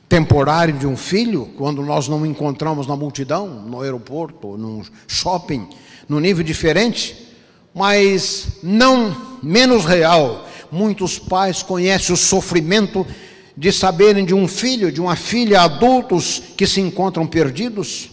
temporário 0.09 0.76
de 0.76 0.88
um 0.88 0.97
filho, 0.97 1.50
quando 1.57 1.81
nós 1.81 2.09
não 2.09 2.26
encontramos 2.26 2.88
na 2.88 2.97
multidão, 2.97 3.47
no 3.47 3.81
aeroporto, 3.81 4.57
no 4.59 4.85
shopping, 5.07 5.69
no 6.09 6.19
nível 6.19 6.43
diferente, 6.43 7.33
mas 7.73 8.59
não 8.61 9.38
menos 9.40 9.85
real. 9.85 10.49
Muitos 10.73 11.16
pais 11.16 11.62
conhecem 11.62 12.12
o 12.12 12.16
sofrimento 12.16 13.07
de 13.57 13.71
saberem 13.73 14.25
de 14.25 14.35
um 14.35 14.49
filho, 14.49 14.91
de 14.91 15.01
uma 15.01 15.17
filha, 15.17 15.61
adultos 15.61 16.43
que 16.57 16.67
se 16.67 16.81
encontram 16.81 17.27
perdidos, 17.27 18.11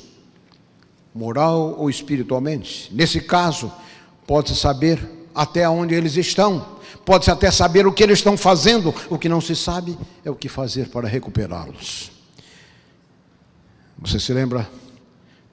moral 1.14 1.76
ou 1.78 1.90
espiritualmente. 1.90 2.90
Nesse 2.94 3.20
caso, 3.20 3.72
pode-se 4.28 4.56
saber 4.56 5.00
até 5.34 5.68
onde 5.68 5.96
eles 5.96 6.16
estão, 6.16 6.80
pode-se 7.04 7.32
até 7.32 7.50
saber 7.50 7.88
o 7.88 7.92
que 7.92 8.04
eles 8.04 8.20
estão 8.20 8.38
fazendo, 8.38 8.94
o 9.10 9.18
que 9.18 9.30
não 9.30 9.42
se 9.42 9.56
sabe 9.56 9.98
é 10.24 10.30
o 10.30 10.36
que 10.36 10.48
fazer 10.48 10.90
para 10.90 11.08
recuperá-los. 11.08 12.12
Você 13.98 14.20
se 14.20 14.34
lembra 14.34 14.70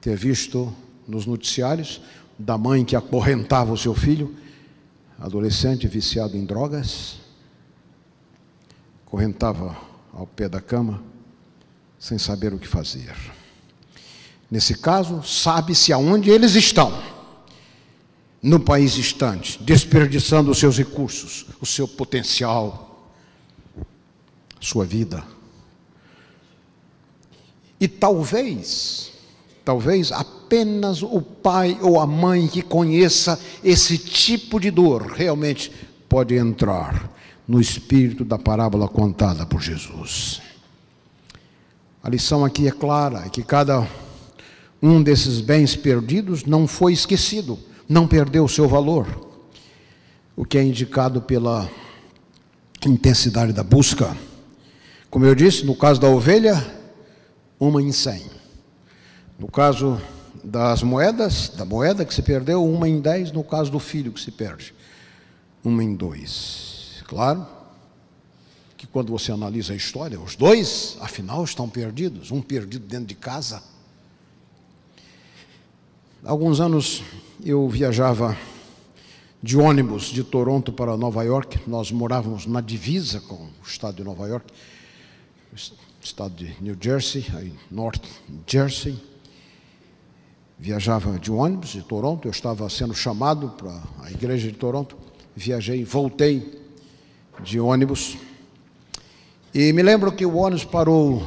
ter 0.01 0.17
visto 0.17 0.73
nos 1.07 1.27
noticiários 1.27 2.01
da 2.39 2.57
mãe 2.57 2.85
que 2.85 2.95
acorrentava 2.95 3.73
o 3.73 3.77
seu 3.77 3.95
filho, 3.95 4.35
adolescente 5.19 5.89
viciado 5.89 6.37
em 6.37 6.45
drogas, 6.45 7.17
correntava 9.11 9.75
ao 10.13 10.27
pé 10.27 10.49
da 10.49 10.61
cama, 10.61 11.03
sem 11.99 12.19
saber 12.19 12.53
o 12.53 12.59
que 12.59 12.69
fazer. 12.69 13.15
Nesse 14.51 14.75
caso, 14.75 15.23
sabe-se 15.23 15.93
aonde 15.93 16.31
eles 16.31 16.55
estão, 16.55 17.03
no 18.43 18.61
país 18.61 18.93
distante, 18.93 19.61
desperdiçando 19.63 20.51
os 20.51 20.59
seus 20.59 20.79
recursos, 20.79 21.47
o 21.61 21.67
seu 21.67 21.89
potencial, 21.89 23.11
sua 24.61 24.85
vida. 24.85 25.25
E 27.81 27.89
talvez, 27.89 29.13
talvez 29.65 30.13
apenas 30.13 31.03
o 31.03 31.21
pai 31.21 31.79
ou 31.81 31.99
a 31.99 32.07
mãe 32.07 32.47
que 32.47 32.63
conheça 32.63 33.41
esse 33.65 33.99
tipo 33.99 34.61
de 34.61 34.71
dor 34.71 35.13
realmente 35.13 35.73
pode 36.09 36.37
entrar 36.37 37.18
no 37.49 37.59
espírito 37.59 38.27
da 38.27 38.39
parábola 38.39 38.87
contada 38.87 39.47
por 39.47 39.63
Jesus. 39.63 40.43
A 42.03 42.11
lição 42.11 42.45
aqui 42.45 42.69
é 42.69 42.71
clara: 42.71 43.25
é 43.25 43.31
que 43.31 43.43
cada 43.43 43.89
um 44.83 45.03
desses 45.03 45.41
bens 45.41 45.75
perdidos 45.75 46.45
não 46.45 46.69
foi 46.69 46.93
esquecido, 46.93 47.59
não 47.89 48.07
perdeu 48.07 48.45
o 48.45 48.49
seu 48.49 48.69
valor, 48.69 49.07
o 50.37 50.45
que 50.45 50.59
é 50.59 50.63
indicado 50.63 51.23
pela 51.23 51.69
intensidade 52.87 53.53
da 53.53 53.65
busca. 53.65 54.15
Como 55.11 55.25
eu 55.25 55.35
disse, 55.35 55.65
no 55.65 55.75
caso 55.75 55.99
da 55.99 56.09
ovelha, 56.09 56.63
uma 57.59 57.83
em 57.83 57.91
cem. 57.91 58.27
No 59.39 59.49
caso 59.49 60.01
das 60.45 60.83
moedas, 60.83 61.49
da 61.49 61.65
moeda 61.65 62.05
que 62.05 62.13
se 62.13 62.23
perdeu, 62.23 62.63
uma 62.65 62.89
em 62.89 63.01
dez, 63.01 63.33
no 63.33 63.43
caso 63.43 63.71
do 63.71 63.79
filho 63.79 64.13
que 64.13 64.21
se 64.21 64.31
perde, 64.31 64.75
uma 65.65 65.83
em 65.83 65.95
dois. 65.95 66.68
Claro 67.09 67.47
que 68.77 68.87
quando 68.87 69.11
você 69.11 69.33
analisa 69.33 69.73
a 69.73 69.77
história, 69.77 70.21
os 70.21 70.37
dois, 70.37 70.99
afinal, 71.01 71.43
estão 71.43 71.67
perdidos, 71.67 72.31
um 72.31 72.43
perdido 72.43 72.87
dentro 72.87 73.07
de 73.07 73.15
casa. 73.15 73.63
Alguns 76.23 76.61
anos 76.61 77.03
eu 77.43 77.67
viajava 77.67 78.37
de 79.43 79.57
ônibus 79.57 80.05
de 80.05 80.23
Toronto 80.23 80.71
para 80.71 80.99
Nova 80.99 81.23
York, 81.23 81.59
nós 81.67 81.91
morávamos 81.91 82.45
na 82.45 82.61
divisa 82.61 83.21
com 83.23 83.37
o 83.37 83.67
estado 83.67 83.97
de 83.97 84.05
Nova 84.05 84.29
York, 84.29 84.53
estado 86.03 86.35
de 86.35 86.55
New 86.61 86.77
Jersey, 86.79 87.25
aí 87.35 87.55
North 87.71 88.05
Jersey. 88.47 89.03
Viajava 90.59 91.19
de 91.19 91.33
ônibus 91.33 91.71
de 91.71 91.83
Toronto, 91.83 92.29
eu 92.29 92.33
estava 92.33 92.69
sendo 92.69 92.93
chamado 92.93 93.49
para 93.51 93.83
a 94.03 94.11
igreja 94.11 94.49
de 94.49 94.59
Toronto, 94.59 94.95
viajei, 95.35 95.85
voltei 95.85 96.68
de 97.43 97.61
ônibus. 97.61 98.17
E 99.55 99.73
me 99.73 99.83
lembro 99.83 100.13
que 100.13 100.27
o 100.27 100.37
ônibus 100.37 100.65
parou 100.65 101.23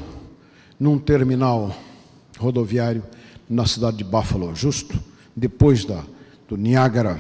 num 0.80 0.98
terminal 0.98 1.76
rodoviário 2.38 3.04
na 3.50 3.66
cidade 3.66 3.98
de 3.98 4.04
Buffalo, 4.04 4.56
justo 4.56 4.98
depois 5.36 5.86
da, 5.86 6.04
do 6.48 6.58
Niágara. 6.58 7.20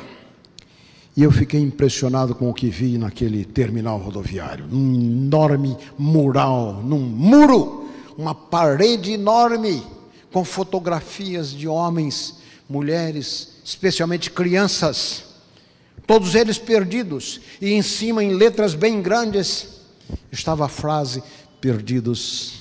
E 1.16 1.24
eu 1.24 1.32
fiquei 1.32 1.60
impressionado 1.60 2.34
com 2.34 2.50
o 2.50 2.54
que 2.54 2.70
vi 2.70 2.98
naquele 2.98 3.44
terminal 3.44 3.98
rodoviário. 3.98 4.66
Um 4.72 4.96
enorme 4.96 5.78
mural, 5.98 6.82
num 6.84 7.00
muro, 7.00 7.90
uma 8.18 8.34
parede 8.34 9.12
enorme 9.12 9.84
com 10.32 10.46
fotografias 10.46 11.52
de 11.52 11.68
homens, 11.68 12.38
mulheres, 12.70 13.60
especialmente 13.66 14.32
crianças, 14.32 15.26
todos 16.06 16.36
eles 16.36 16.58
perdidos, 16.58 17.42
e 17.62 17.72
em 17.72 17.82
cima, 17.82 18.24
em 18.24 18.34
letras 18.34 18.74
bem 18.74 19.02
grandes, 19.02 19.82
estava 20.32 20.66
a 20.66 20.70
frase: 20.70 21.24
perdidos, 21.60 22.54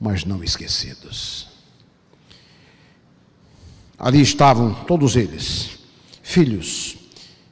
mas 0.00 0.24
não 0.24 0.42
esquecidos. 0.42 1.48
Ali 3.98 4.20
estavam 4.20 4.74
todos 4.84 5.14
eles, 5.14 5.78
filhos, 6.22 6.96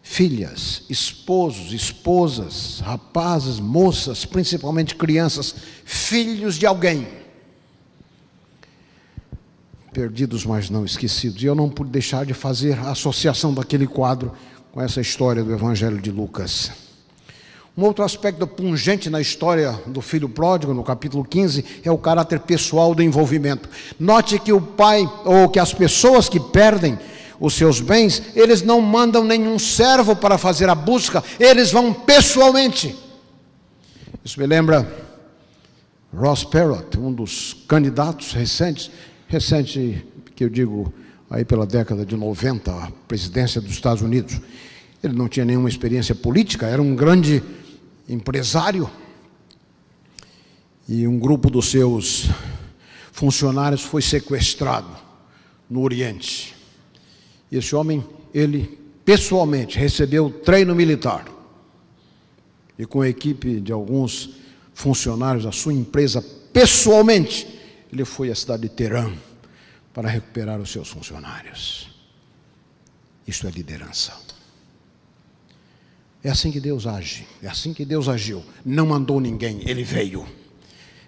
filhas, 0.03 0.83
esposos, 0.91 1.73
esposas, 1.73 2.81
rapazes, 2.81 3.61
moças, 3.61 4.25
principalmente 4.25 4.97
crianças, 4.97 5.55
filhos 5.85 6.57
de 6.57 6.67
alguém 6.67 7.21
perdidos, 9.93 10.45
mas 10.47 10.71
não 10.71 10.85
esquecidos. 10.85 11.43
E 11.43 11.47
eu 11.47 11.55
não 11.55 11.69
pude 11.69 11.91
deixar 11.91 12.25
de 12.25 12.35
fazer 12.35 12.79
a 12.79 12.91
associação 12.91 13.53
daquele 13.53 13.87
quadro 13.87 14.33
com 14.73 14.81
essa 14.81 15.01
história 15.01 15.43
do 15.43 15.53
Evangelho 15.53 16.01
de 16.01 16.11
Lucas. 16.11 16.71
Um 17.77 17.85
outro 17.85 18.05
aspecto 18.05 18.47
pungente 18.47 19.09
na 19.09 19.21
história 19.21 19.73
do 19.87 20.01
filho 20.01 20.29
pródigo, 20.29 20.75
no 20.75 20.85
capítulo 20.85 21.25
15, 21.25 21.65
é 21.85 21.91
o 21.91 21.99
caráter 21.99 22.41
pessoal 22.41 22.95
do 22.95 23.03
envolvimento. 23.03 23.69
Note 23.99 24.39
que 24.39 24.53
o 24.53 24.61
pai, 24.61 25.09
ou 25.25 25.49
que 25.49 25.59
as 25.59 25.73
pessoas 25.73 26.29
que 26.29 26.39
perdem 26.39 26.99
os 27.39 27.55
seus 27.55 27.81
bens, 27.81 28.23
eles 28.35 28.63
não 28.63 28.81
mandam 28.81 29.25
nenhum 29.25 29.59
servo 29.59 30.15
para 30.15 30.37
fazer 30.37 30.69
a 30.69 30.75
busca, 30.75 31.25
eles 31.39 31.73
vão 31.73 31.93
pessoalmente. 31.93 32.95
Isso 34.25 34.39
me 34.39 34.47
lembra 34.47 34.87
Ross 36.15 36.45
Perot, 36.45 36.99
um 36.99 37.13
dos 37.13 37.57
candidatos 37.67 38.33
recentes 38.33 38.91
recente, 39.27 40.05
que 40.35 40.45
eu 40.45 40.49
digo 40.49 40.93
aí 41.31 41.45
pela 41.45 41.65
década 41.65 42.05
de 42.05 42.17
90, 42.17 42.73
a 42.73 42.91
presidência 43.07 43.61
dos 43.61 43.71
Estados 43.71 44.03
Unidos. 44.03 44.41
Ele 45.03 45.15
não 45.15 45.29
tinha 45.29 45.47
nenhuma 45.47 45.69
experiência 45.69 46.15
política, 46.15 46.67
era 46.67 46.83
um 46.83 46.97
grande 46.97 47.41
empresário. 48.09 48.91
E 50.89 51.07
um 51.07 51.19
grupo 51.21 51.49
dos 51.49 51.71
seus 51.71 52.29
funcionários 53.13 53.83
foi 53.83 54.03
sequestrado 54.03 54.91
no 55.71 55.83
Oriente. 55.83 56.57
E 57.51 57.57
esse 57.57 57.77
homem, 57.77 58.05
ele 58.35 58.77
pessoalmente 59.05 59.79
recebeu 59.79 60.31
treino 60.31 60.75
militar. 60.75 61.27
E 62.77 62.85
com 62.85 63.03
a 63.03 63.09
equipe 63.09 63.61
de 63.61 63.71
alguns 63.71 64.31
funcionários 64.75 65.45
da 65.45 65.53
sua 65.53 65.73
empresa, 65.73 66.25
pessoalmente, 66.53 67.47
ele 67.93 68.05
foi 68.05 68.31
à 68.31 68.35
cidade 68.35 68.63
de 68.63 68.69
Teherã 68.71 69.13
para 69.93 70.09
recuperar 70.09 70.61
os 70.61 70.71
seus 70.71 70.89
funcionários. 70.89 71.89
Isso 73.27 73.47
é 73.47 73.51
liderança. 73.51 74.13
É 76.23 76.29
assim 76.29 76.51
que 76.51 76.61
Deus 76.61 76.87
age, 76.87 77.27
é 77.43 77.49
assim 77.49 77.73
que 77.73 77.85
Deus 77.85 78.09
agiu. 78.09 78.45
Não 78.65 78.87
mandou 78.87 79.21
ninguém, 79.21 79.63
ele 79.67 79.83
veio 79.83 80.27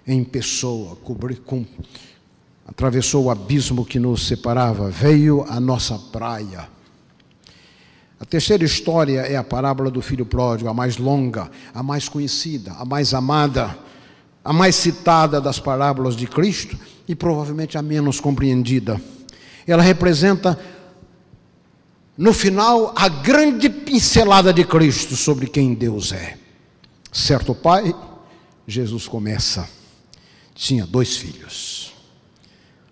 em 0.06 0.24
pessoa, 0.24 0.96
cobriu, 0.96 1.40
com, 1.44 1.64
atravessou 2.66 3.24
o 3.24 3.30
abismo 3.30 3.84
que 3.84 3.98
nos 3.98 4.26
separava, 4.26 4.90
veio 4.90 5.44
à 5.48 5.60
nossa 5.60 5.98
praia. 5.98 6.68
A 8.18 8.24
terceira 8.24 8.64
história 8.64 9.20
é 9.20 9.36
a 9.36 9.44
parábola 9.44 9.90
do 9.90 10.00
filho 10.00 10.24
pródigo, 10.24 10.70
a 10.70 10.74
mais 10.74 10.96
longa, 10.96 11.50
a 11.74 11.82
mais 11.82 12.08
conhecida, 12.08 12.72
a 12.72 12.84
mais 12.84 13.12
amada, 13.12 13.76
a 14.44 14.52
mais 14.52 14.74
citada 14.76 15.40
das 15.40 15.58
parábolas 15.58 16.16
de 16.16 16.26
Cristo 16.26 16.78
e 17.06 17.14
provavelmente 17.14 17.78
a 17.78 17.82
menos 17.82 18.20
compreendida. 18.20 19.00
Ela 19.66 19.82
representa, 19.82 20.58
no 22.16 22.32
final, 22.32 22.92
a 22.96 23.08
grande 23.08 23.68
pincelada 23.68 24.52
de 24.52 24.64
Cristo 24.64 25.16
sobre 25.16 25.46
quem 25.46 25.74
Deus 25.74 26.12
é. 26.12 26.36
Certo 27.12 27.54
pai, 27.54 27.94
Jesus 28.66 29.06
começa, 29.06 29.68
tinha 30.54 30.86
dois 30.86 31.16
filhos. 31.16 31.81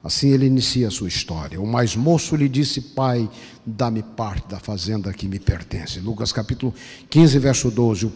Assim 0.03 0.31
ele 0.31 0.47
inicia 0.47 0.89
a 0.89 0.91
sua 0.91 1.09
história. 1.09 1.61
O 1.61 1.67
mais 1.67 1.95
moço 1.95 2.35
lhe 2.35 2.49
disse: 2.49 2.81
Pai, 2.81 3.29
dá-me 3.67 4.03
parte 4.03 4.49
da 4.49 4.59
fazenda 4.59 5.13
que 5.13 5.29
me 5.29 5.39
pertence. 5.39 6.01
Lucas 6.01 6.33
capítulo 6.33 6.75
15, 7.11 7.39
verso 7.39 7.71
12. 7.71 8.11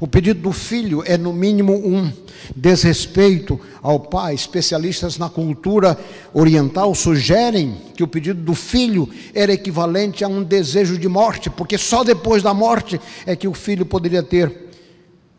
O 0.00 0.08
pedido 0.08 0.40
do 0.40 0.50
filho 0.50 1.02
é, 1.04 1.18
no 1.18 1.34
mínimo, 1.34 1.74
um 1.74 2.10
desrespeito 2.54 3.60
ao 3.82 4.00
pai. 4.00 4.34
Especialistas 4.34 5.18
na 5.18 5.28
cultura 5.28 5.98
oriental 6.32 6.94
sugerem 6.94 7.76
que 7.94 8.02
o 8.02 8.08
pedido 8.08 8.40
do 8.40 8.54
filho 8.54 9.06
era 9.34 9.52
equivalente 9.52 10.24
a 10.24 10.28
um 10.28 10.42
desejo 10.42 10.96
de 10.96 11.06
morte, 11.06 11.50
porque 11.50 11.76
só 11.76 12.02
depois 12.02 12.42
da 12.42 12.54
morte 12.54 12.98
é 13.26 13.36
que 13.36 13.46
o 13.46 13.52
filho 13.52 13.84
poderia 13.84 14.22
ter 14.22 14.70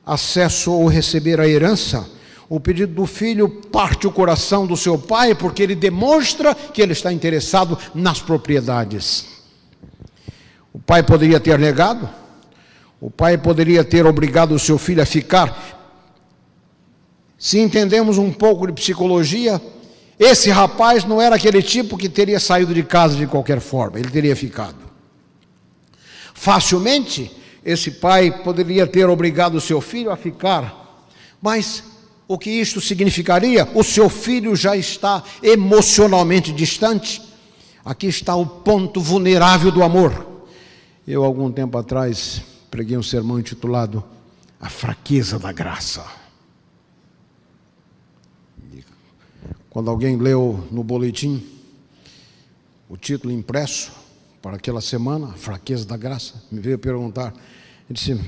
acesso 0.06 0.72
ou 0.72 0.86
receber 0.86 1.40
a 1.42 1.50
herança. 1.50 2.17
O 2.50 2.60
pedido 2.60 2.94
do 2.94 3.06
filho 3.06 3.50
parte 3.50 4.08
o 4.08 4.12
coração 4.12 4.66
do 4.66 4.78
seu 4.78 4.98
pai, 4.98 5.36
porque 5.36 5.62
ele 5.62 5.76
demonstra 5.76 6.56
que 6.56 6.82
ele 6.82 6.94
está 6.94 7.12
interessado 7.12 7.78
nas 7.94 8.22
propriedades. 8.22 9.26
O 10.72 10.80
pai 10.80 11.04
poderia 11.04 11.40
ter 11.40 11.60
negado, 11.60 12.10
o 13.02 13.12
pai 13.12 13.38
poderia 13.38 13.84
ter 13.84 14.06
obrigado 14.06 14.54
o 14.54 14.60
seu 14.60 14.78
filho 14.78 15.02
a 15.02 15.06
ficar. 15.06 15.76
Se 17.38 17.60
entendemos 17.60 18.18
um 18.18 18.32
pouco 18.32 18.66
de 18.66 18.74
psicologia, 18.74 19.62
esse 20.18 20.50
rapaz 20.50 21.04
não 21.04 21.22
era 21.22 21.36
aquele 21.36 21.62
tipo 21.62 21.98
que 21.98 22.08
teria 22.08 22.40
saído 22.40 22.74
de 22.74 22.82
casa 22.82 23.16
de 23.16 23.28
qualquer 23.28 23.60
forma, 23.60 24.00
ele 24.00 24.10
teria 24.10 24.36
ficado. 24.36 24.78
Facilmente, 26.34 27.32
esse 27.66 27.92
pai 27.92 28.32
poderia 28.44 28.88
ter 28.88 29.10
obrigado 29.10 29.56
o 29.56 29.62
seu 29.62 29.82
filho 29.82 30.12
a 30.12 30.16
ficar, 30.16 31.08
mas 31.42 31.84
o 32.28 32.38
que 32.38 32.50
isto 32.50 32.82
significaria? 32.82 33.68
O 33.74 33.84
seu 33.84 34.10
filho 34.10 34.56
já 34.56 34.76
está 34.76 35.24
emocionalmente 35.42 36.52
distante. 36.52 37.22
Aqui 37.86 38.08
está 38.08 38.36
o 38.36 38.46
ponto 38.46 39.00
vulnerável 39.00 39.72
do 39.72 39.82
amor. 39.82 40.28
Eu, 41.08 41.24
algum 41.24 41.50
tempo 41.50 41.78
atrás, 41.78 42.42
preguei 42.70 42.98
um 42.98 43.04
sermão 43.04 43.40
intitulado 43.40 44.04
A 44.60 44.68
Fraqueza 44.68 45.40
da 45.40 45.54
Graça. 45.54 46.06
Quando 49.70 49.90
alguém 49.90 50.18
leu 50.18 50.68
no 50.70 50.84
boletim 50.84 51.46
o 52.90 52.98
título 52.98 53.32
impresso 53.32 53.92
para 54.42 54.58
aquela 54.58 54.82
semana, 54.82 55.28
A 55.28 55.34
Fraqueza 55.34 55.86
da 55.86 55.96
Graça, 55.96 56.44
me 56.52 56.60
veio 56.60 56.78
perguntar, 56.78 57.34
ele 57.90 57.98
disse, 57.98 58.20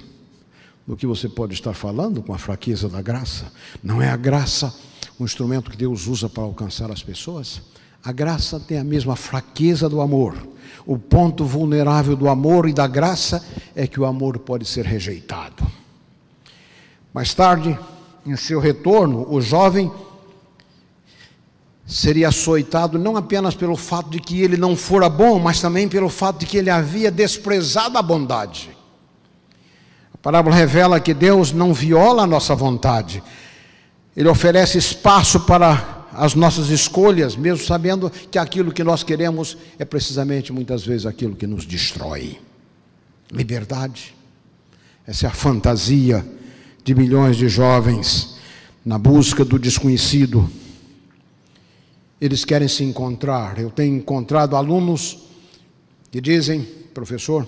do 0.89 0.97
que 0.97 1.05
você 1.05 1.29
pode 1.29 1.53
estar 1.53 1.75
falando 1.75 2.23
com 2.23 2.33
a 2.33 2.37
fraqueza 2.39 2.89
da 2.89 2.99
graça. 2.99 3.53
Não 3.83 4.01
é 4.01 4.09
a 4.09 4.17
graça 4.17 4.73
o 5.19 5.23
instrumento 5.23 5.69
que 5.69 5.77
Deus 5.77 6.07
usa 6.07 6.27
para 6.27 6.41
alcançar 6.41 6.89
as 6.89 7.03
pessoas? 7.03 7.61
A 8.03 8.11
graça 8.11 8.59
tem 8.59 8.79
a 8.79 8.83
mesma 8.83 9.15
fraqueza 9.15 9.87
do 9.87 10.01
amor. 10.01 10.35
O 10.87 10.97
ponto 10.97 11.45
vulnerável 11.45 12.15
do 12.15 12.27
amor 12.27 12.67
e 12.67 12.73
da 12.73 12.87
graça 12.87 13.45
é 13.75 13.85
que 13.85 13.99
o 13.99 14.05
amor 14.05 14.39
pode 14.39 14.65
ser 14.65 14.83
rejeitado. 14.83 15.63
Mais 17.13 17.35
tarde, 17.35 17.77
em 18.25 18.35
seu 18.35 18.59
retorno, 18.59 19.31
o 19.31 19.39
jovem 19.39 19.91
seria 21.85 22.29
açoitado 22.29 22.97
não 22.97 23.15
apenas 23.15 23.53
pelo 23.53 23.75
fato 23.75 24.09
de 24.09 24.19
que 24.19 24.41
ele 24.41 24.57
não 24.57 24.75
fora 24.75 25.07
bom, 25.07 25.37
mas 25.37 25.61
também 25.61 25.87
pelo 25.87 26.09
fato 26.09 26.39
de 26.39 26.47
que 26.47 26.57
ele 26.57 26.71
havia 26.71 27.11
desprezado 27.11 27.95
a 27.95 28.01
bondade. 28.01 28.78
A 30.19 30.21
parábola 30.21 30.53
revela 30.53 30.99
que 30.99 31.13
Deus 31.13 31.53
não 31.53 31.73
viola 31.73 32.23
a 32.23 32.27
nossa 32.27 32.53
vontade, 32.53 33.23
Ele 34.17 34.27
oferece 34.27 34.77
espaço 34.77 35.39
para 35.41 36.07
as 36.11 36.35
nossas 36.35 36.67
escolhas, 36.69 37.37
mesmo 37.37 37.65
sabendo 37.65 38.09
que 38.09 38.37
aquilo 38.37 38.73
que 38.73 38.83
nós 38.83 39.01
queremos 39.01 39.57
é 39.77 39.85
precisamente 39.85 40.51
muitas 40.51 40.85
vezes 40.85 41.05
aquilo 41.05 41.35
que 41.35 41.47
nos 41.47 41.65
destrói. 41.65 42.37
Liberdade. 43.31 44.13
Essa 45.07 45.27
é 45.27 45.29
a 45.29 45.33
fantasia 45.33 46.25
de 46.83 46.93
milhões 46.93 47.37
de 47.37 47.47
jovens 47.47 48.35
na 48.85 48.97
busca 48.97 49.45
do 49.45 49.57
desconhecido. 49.57 50.49
Eles 52.19 52.43
querem 52.43 52.67
se 52.67 52.83
encontrar. 52.83 53.57
Eu 53.57 53.69
tenho 53.69 53.95
encontrado 53.95 54.57
alunos 54.57 55.19
que 56.11 56.19
dizem, 56.19 56.67
professor, 56.93 57.47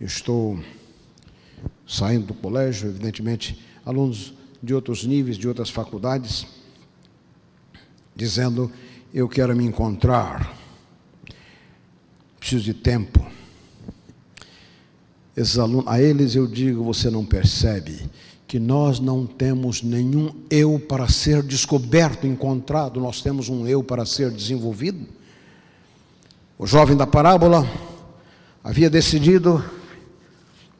estou 0.00 0.58
saindo 1.86 2.26
do 2.26 2.34
colégio, 2.34 2.88
evidentemente, 2.88 3.58
alunos 3.84 4.32
de 4.62 4.74
outros 4.74 5.04
níveis, 5.04 5.36
de 5.36 5.48
outras 5.48 5.70
faculdades, 5.70 6.46
dizendo: 8.14 8.70
Eu 9.12 9.28
quero 9.28 9.56
me 9.56 9.64
encontrar, 9.64 10.56
preciso 12.38 12.64
de 12.64 12.74
tempo. 12.74 13.24
Esses 15.36 15.58
alunos, 15.58 15.86
a 15.88 16.00
eles 16.00 16.34
eu 16.34 16.46
digo: 16.46 16.84
Você 16.84 17.10
não 17.10 17.24
percebe 17.24 18.08
que 18.46 18.60
nós 18.60 19.00
não 19.00 19.26
temos 19.26 19.82
nenhum 19.82 20.30
eu 20.50 20.78
para 20.78 21.08
ser 21.08 21.42
descoberto, 21.42 22.26
encontrado, 22.26 23.00
nós 23.00 23.22
temos 23.22 23.48
um 23.48 23.66
eu 23.66 23.82
para 23.82 24.04
ser 24.04 24.30
desenvolvido. 24.30 25.06
O 26.58 26.66
jovem 26.66 26.94
da 26.94 27.06
parábola 27.06 27.66
havia 28.62 28.90
decidido 28.90 29.64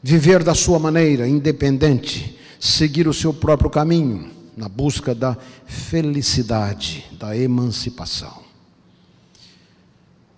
viver 0.02 0.42
da 0.42 0.54
sua 0.54 0.78
maneira, 0.78 1.28
independente, 1.28 2.38
seguir 2.58 3.06
o 3.06 3.14
seu 3.14 3.32
próprio 3.32 3.70
caminho, 3.70 4.30
na 4.56 4.68
busca 4.68 5.14
da 5.14 5.36
felicidade, 5.66 7.06
da 7.12 7.36
emancipação. 7.36 8.42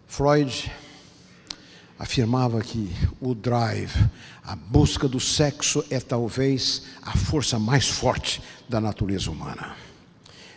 Freud 0.06 0.70
afirmava 1.98 2.60
que 2.60 2.90
o 3.20 3.34
drive, 3.34 4.08
a 4.44 4.54
busca 4.54 5.08
do 5.08 5.18
sexo, 5.18 5.84
é 5.90 5.98
talvez 5.98 6.82
a 7.02 7.16
força 7.16 7.58
mais 7.58 7.88
forte 7.88 8.42
da 8.68 8.80
natureza 8.80 9.30
humana. 9.30 9.74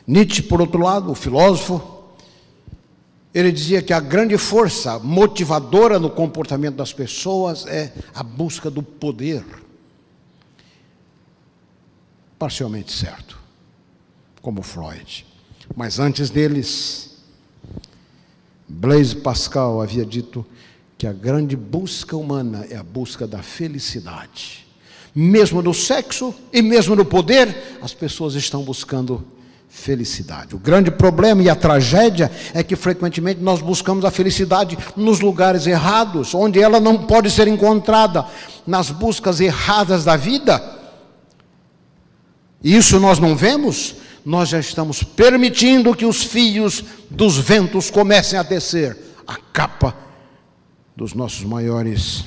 Nietzsche, 0.06 0.44
por 0.44 0.62
outro 0.62 0.80
lado, 0.80 1.12
o 1.12 1.16
filósofo, 1.16 1.97
ele 3.38 3.52
dizia 3.52 3.84
que 3.84 3.94
a 3.94 4.00
grande 4.00 4.36
força 4.36 4.98
motivadora 4.98 6.00
no 6.00 6.10
comportamento 6.10 6.74
das 6.74 6.92
pessoas 6.92 7.68
é 7.68 7.94
a 8.16 8.24
busca 8.24 8.68
do 8.68 8.82
poder. 8.82 9.46
Parcialmente 12.40 12.92
certo, 12.92 13.38
como 14.42 14.64
Freud. 14.64 15.24
Mas 15.76 16.00
antes 16.00 16.32
deles, 16.32 17.18
Blaise 18.68 19.16
Pascal 19.16 19.84
havia 19.84 20.04
dito 20.04 20.44
que 20.98 21.06
a 21.06 21.14
grande 21.14 21.56
busca 21.56 22.18
humana 22.18 22.66
é 22.72 22.76
a 22.76 22.82
busca 22.82 23.28
da 23.28 23.44
felicidade. 23.44 24.66
Mesmo 25.14 25.62
no 25.62 25.76
sexo 25.76 26.34
e 26.52 26.64
mesmo 26.64 26.96
no 26.96 27.06
poder, 27.06 27.78
as 27.84 27.94
pessoas 27.94 28.34
estão 28.34 28.64
buscando 28.64 29.24
felicidade. 29.70 30.56
O 30.56 30.60
grande 30.60 30.90
problema 30.90 31.42
e 31.42 31.50
a 31.50 31.56
tragédia 31.56 32.32
é 32.54 32.64
que 32.64 32.76
frequentemente 32.76 33.42
nós 33.42 33.62
buscamos 33.62 34.06
a 34.06 34.12
felicidade 34.12 34.78
nos 34.96 35.20
lugares 35.20 35.68
errados, 35.68 36.34
onde 36.34 36.60
ela 36.60 36.80
não 36.80 37.06
pode 37.06 37.30
ser 37.30 37.48
encontrada, 37.48 38.26
nas 38.66 38.90
buscas 38.90 39.40
erradas 39.40 40.04
da 40.04 40.16
vida. 40.16 40.62
Isso 42.64 43.00
nós 43.00 43.20
não 43.20 43.36
vemos, 43.36 43.96
nós 44.26 44.50
já 44.50 44.60
estamos 44.60 45.04
permitindo 45.04 45.96
que 45.96 46.06
os 46.06 46.24
fios 46.24 46.84
dos 47.10 47.38
ventos 47.38 47.92
comecem 47.92 48.38
a 48.38 48.44
descer 48.44 48.98
a 49.28 49.36
capa 49.36 49.96
dos 50.96 51.14
nossos 51.14 51.44
maiores 51.44 52.24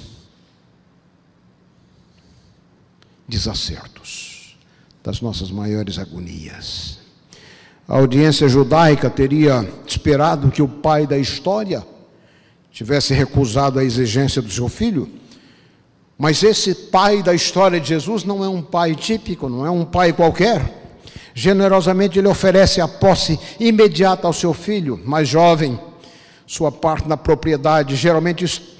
desacertos, 3.26 4.56
das 5.02 5.20
nossas 5.20 5.50
maiores 5.50 5.98
agonias. 5.98 6.99
A 7.88 7.96
audiência 7.96 8.48
judaica 8.48 9.10
teria 9.10 9.68
esperado 9.86 10.50
que 10.50 10.62
o 10.62 10.68
pai 10.68 11.06
da 11.06 11.18
história 11.18 11.84
tivesse 12.70 13.12
recusado 13.12 13.78
a 13.78 13.84
exigência 13.84 14.40
do 14.40 14.50
seu 14.50 14.68
filho, 14.68 15.08
mas 16.16 16.42
esse 16.42 16.74
pai 16.74 17.22
da 17.22 17.34
história 17.34 17.80
de 17.80 17.88
Jesus 17.88 18.24
não 18.24 18.44
é 18.44 18.48
um 18.48 18.62
pai 18.62 18.94
típico, 18.94 19.48
não 19.48 19.64
é 19.66 19.70
um 19.70 19.84
pai 19.84 20.12
qualquer. 20.12 20.78
Generosamente 21.34 22.18
ele 22.18 22.28
oferece 22.28 22.80
a 22.80 22.86
posse 22.86 23.38
imediata 23.58 24.26
ao 24.26 24.32
seu 24.32 24.52
filho, 24.52 25.00
mais 25.04 25.28
jovem, 25.28 25.80
sua 26.46 26.70
parte 26.70 27.08
na 27.08 27.16
propriedade, 27.16 27.96
geralmente 27.96 28.76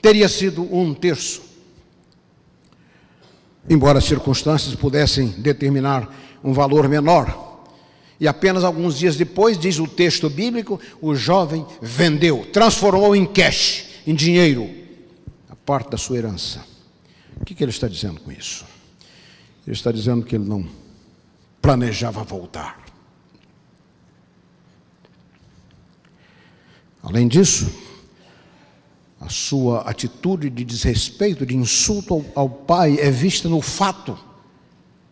teria 0.00 0.28
sido 0.28 0.62
um 0.74 0.94
terço. 0.94 1.42
Embora 3.68 3.98
as 3.98 4.04
circunstâncias 4.04 4.74
pudessem 4.74 5.28
determinar 5.38 6.08
um 6.44 6.52
valor 6.52 6.88
menor, 6.88 7.47
e 8.20 8.26
apenas 8.26 8.64
alguns 8.64 8.98
dias 8.98 9.16
depois, 9.16 9.58
diz 9.58 9.78
o 9.78 9.86
texto 9.86 10.28
bíblico, 10.28 10.80
o 11.00 11.14
jovem 11.14 11.64
vendeu, 11.80 12.46
transformou 12.52 13.14
em 13.14 13.24
cash, 13.24 13.84
em 14.06 14.14
dinheiro, 14.14 14.68
a 15.48 15.54
parte 15.54 15.90
da 15.90 15.96
sua 15.96 16.18
herança. 16.18 16.64
O 17.40 17.44
que, 17.44 17.54
que 17.54 17.62
ele 17.62 17.70
está 17.70 17.86
dizendo 17.86 18.20
com 18.20 18.32
isso? 18.32 18.64
Ele 19.64 19.76
está 19.76 19.92
dizendo 19.92 20.24
que 20.24 20.34
ele 20.34 20.48
não 20.48 20.68
planejava 21.62 22.24
voltar. 22.24 22.84
Além 27.00 27.28
disso, 27.28 27.72
a 29.20 29.28
sua 29.28 29.82
atitude 29.82 30.50
de 30.50 30.64
desrespeito, 30.64 31.46
de 31.46 31.54
insulto 31.54 32.14
ao, 32.14 32.24
ao 32.34 32.50
pai 32.50 32.98
é 32.98 33.10
vista 33.10 33.48
no 33.48 33.60
fato 33.60 34.18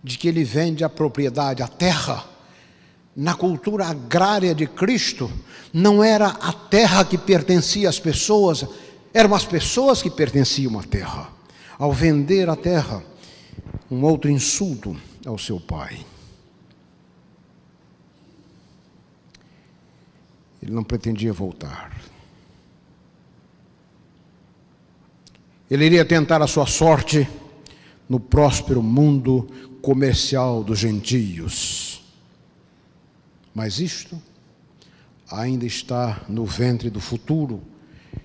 de 0.03 0.19
que 0.19 0.27
ele 0.27 0.42
vende 0.42 0.83
a 0.83 0.88
propriedade, 0.88 1.62
a 1.62 1.69
terra 1.69 2.36
na 3.16 3.35
cultura 3.35 3.87
agrária 3.87 4.55
de 4.55 4.66
Cristo, 4.66 5.31
não 5.72 6.05
era 6.05 6.26
a 6.26 6.52
terra 6.52 7.02
que 7.02 7.16
pertencia 7.16 7.88
às 7.88 7.98
pessoas, 7.98 8.66
eram 9.14 9.35
as 9.35 9.44
pessoas 9.46 10.02
que 10.02 10.11
pertenciam 10.11 10.79
à 10.79 10.83
terra. 10.83 11.31
Ao 11.79 11.90
vender 11.92 12.50
a 12.50 12.57
terra, 12.57 13.02
um 13.90 14.02
outro 14.02 14.31
insulto 14.31 14.94
ao 15.24 15.38
seu 15.38 15.59
pai. 15.59 16.05
Ele 20.62 20.72
não 20.72 20.85
pretendia 20.85 21.33
voltar. 21.33 21.96
Ele 25.70 25.85
iria 25.85 26.05
tentar 26.05 26.42
a 26.42 26.46
sua 26.46 26.66
sorte 26.66 27.26
no 28.09 28.20
próspero 28.20 28.83
mundo 28.83 29.48
comercial 29.81 30.62
dos 30.62 30.79
gentios. 30.79 31.86
Mas 33.57 33.81
isto 33.81 34.21
ainda 35.33 35.64
está 35.64 36.21
no 36.29 36.45
ventre 36.45 36.90
do 36.90 37.01
futuro. 37.01 37.62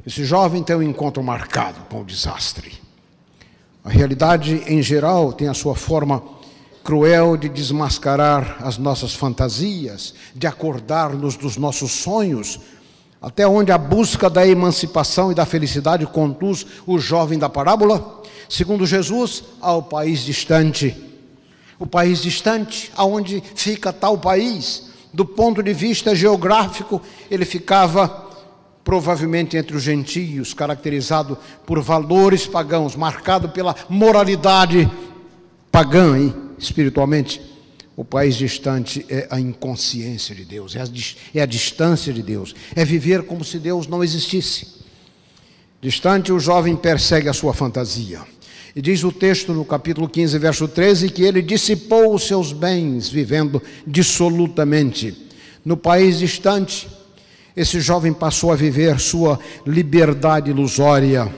Esse 0.05 0.25
jovem 0.25 0.61
tem 0.61 0.75
um 0.75 0.83
encontro 0.83 1.23
marcado 1.23 1.79
com 1.89 2.01
o 2.01 2.05
desastre. 2.05 2.73
A 3.81 3.89
realidade, 3.89 4.61
em 4.67 4.83
geral, 4.83 5.31
tem 5.31 5.47
a 5.47 5.53
sua 5.53 5.73
forma 5.73 6.21
cruel 6.83 7.37
de 7.37 7.47
desmascarar 7.47 8.57
as 8.59 8.77
nossas 8.77 9.15
fantasias, 9.15 10.13
de 10.35 10.47
acordar-nos 10.47 11.37
dos 11.37 11.55
nossos 11.55 11.93
sonhos, 11.93 12.59
até 13.21 13.47
onde 13.47 13.71
a 13.71 13.77
busca 13.77 14.29
da 14.29 14.45
emancipação 14.45 15.31
e 15.31 15.35
da 15.35 15.45
felicidade 15.45 16.05
conduz 16.07 16.67
o 16.85 16.99
jovem 16.99 17.39
da 17.39 17.47
parábola, 17.47 18.21
segundo 18.49 18.85
Jesus, 18.85 19.45
ao 19.61 19.81
país 19.81 20.25
distante. 20.25 20.93
O 21.79 21.87
país 21.87 22.21
distante, 22.21 22.91
aonde 22.97 23.41
fica 23.55 23.93
tal 23.93 24.17
país, 24.17 24.90
do 25.13 25.25
ponto 25.25 25.61
de 25.61 25.73
vista 25.73 26.15
geográfico, 26.15 27.01
ele 27.29 27.45
ficava 27.45 28.29
provavelmente 28.83 29.57
entre 29.57 29.75
os 29.75 29.83
gentios, 29.83 30.53
caracterizado 30.53 31.37
por 31.65 31.79
valores 31.81 32.47
pagãos, 32.47 32.95
marcado 32.95 33.49
pela 33.49 33.75
moralidade 33.89 34.89
pagã, 35.71 36.17
hein? 36.17 36.33
espiritualmente. 36.57 37.41
O 37.95 38.05
país 38.05 38.35
distante 38.35 39.05
é 39.09 39.27
a 39.29 39.39
inconsciência 39.39 40.33
de 40.33 40.45
Deus, 40.45 40.75
é 40.75 40.81
é 41.37 41.41
a 41.41 41.45
distância 41.45 42.11
de 42.11 42.23
Deus, 42.23 42.55
é 42.75 42.83
viver 42.83 43.23
como 43.23 43.43
se 43.43 43.59
Deus 43.59 43.85
não 43.85 44.03
existisse. 44.03 44.81
Distante, 45.81 46.31
o 46.31 46.39
jovem 46.39 46.75
persegue 46.75 47.27
a 47.27 47.33
sua 47.33 47.53
fantasia. 47.53 48.21
E 48.73 48.81
diz 48.81 49.03
o 49.03 49.11
texto 49.11 49.53
no 49.53 49.65
capítulo 49.65 50.07
15, 50.07 50.37
verso 50.39 50.67
13, 50.67 51.09
que 51.09 51.23
ele 51.23 51.41
dissipou 51.41 52.15
os 52.15 52.25
seus 52.25 52.53
bens, 52.53 53.09
vivendo 53.09 53.61
dissolutamente. 53.85 55.29
No 55.65 55.75
país 55.75 56.19
distante, 56.19 56.87
esse 57.55 57.81
jovem 57.81 58.13
passou 58.13 58.51
a 58.51 58.55
viver 58.55 58.97
sua 58.99 59.37
liberdade 59.67 60.51
ilusória, 60.51 61.29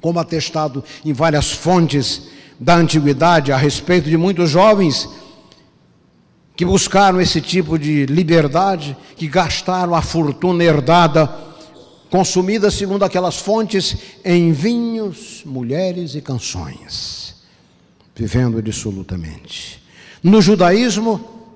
como 0.00 0.18
atestado 0.18 0.82
em 1.04 1.12
várias 1.12 1.52
fontes 1.52 2.22
da 2.58 2.74
antiguidade 2.74 3.52
a 3.52 3.56
respeito 3.56 4.10
de 4.10 4.16
muitos 4.16 4.50
jovens 4.50 5.08
que 6.56 6.64
buscaram 6.64 7.20
esse 7.20 7.40
tipo 7.40 7.78
de 7.78 8.06
liberdade, 8.06 8.96
que 9.14 9.28
gastaram 9.28 9.94
a 9.94 10.00
fortuna 10.00 10.64
herdada 10.64 11.45
consumida 12.16 12.70
segundo 12.70 13.04
aquelas 13.04 13.36
fontes 13.36 13.94
em 14.24 14.50
vinhos, 14.50 15.42
mulheres 15.44 16.14
e 16.14 16.22
canções, 16.22 17.34
vivendo 18.14 18.62
dissolutamente. 18.62 19.82
No 20.22 20.40
judaísmo, 20.40 21.52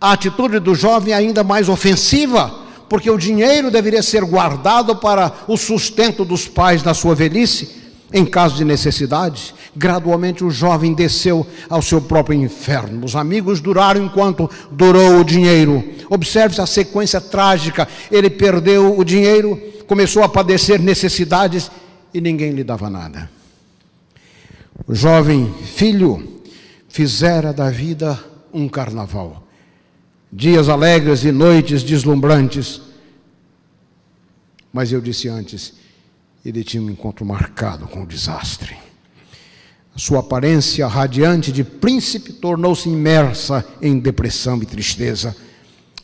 a 0.00 0.10
atitude 0.10 0.58
do 0.58 0.74
jovem 0.74 1.14
é 1.14 1.16
ainda 1.16 1.44
mais 1.44 1.68
ofensiva, 1.68 2.52
porque 2.88 3.08
o 3.08 3.16
dinheiro 3.16 3.70
deveria 3.70 4.02
ser 4.02 4.24
guardado 4.24 4.96
para 4.96 5.32
o 5.46 5.56
sustento 5.56 6.24
dos 6.24 6.48
pais 6.48 6.82
na 6.82 6.92
sua 6.92 7.14
velhice, 7.14 7.85
em 8.12 8.24
caso 8.24 8.56
de 8.56 8.64
necessidade. 8.64 9.54
Gradualmente 9.74 10.44
o 10.44 10.50
jovem 10.50 10.94
desceu 10.94 11.46
ao 11.68 11.82
seu 11.82 12.00
próprio 12.00 12.38
inferno. 12.38 13.04
Os 13.04 13.16
amigos 13.16 13.60
duraram 13.60 14.04
enquanto 14.04 14.50
durou 14.70 15.20
o 15.20 15.24
dinheiro. 15.24 15.84
Observe 16.08 16.60
a 16.60 16.66
sequência 16.66 17.20
trágica. 17.20 17.88
Ele 18.10 18.30
perdeu 18.30 18.98
o 18.98 19.04
dinheiro, 19.04 19.60
começou 19.86 20.22
a 20.22 20.28
padecer 20.28 20.80
necessidades 20.80 21.70
e 22.14 22.20
ninguém 22.20 22.52
lhe 22.52 22.64
dava 22.64 22.88
nada. 22.88 23.30
O 24.86 24.94
jovem 24.94 25.52
filho 25.64 26.42
fizera 26.88 27.52
da 27.52 27.70
vida 27.70 28.18
um 28.52 28.68
carnaval. 28.68 29.42
Dias 30.32 30.68
alegres 30.68 31.24
e 31.24 31.32
noites 31.32 31.82
deslumbrantes. 31.82 32.80
Mas 34.72 34.92
eu 34.92 35.00
disse 35.00 35.28
antes, 35.28 35.74
ele 36.48 36.62
tinha 36.62 36.82
um 36.82 36.88
encontro 36.88 37.26
marcado 37.26 37.88
com 37.88 38.02
o 38.02 38.06
desastre. 38.06 38.76
Sua 39.96 40.20
aparência 40.20 40.86
radiante 40.86 41.50
de 41.50 41.64
príncipe 41.64 42.32
tornou-se 42.32 42.88
imersa 42.88 43.66
em 43.82 43.98
depressão 43.98 44.62
e 44.62 44.66
tristeza. 44.66 45.34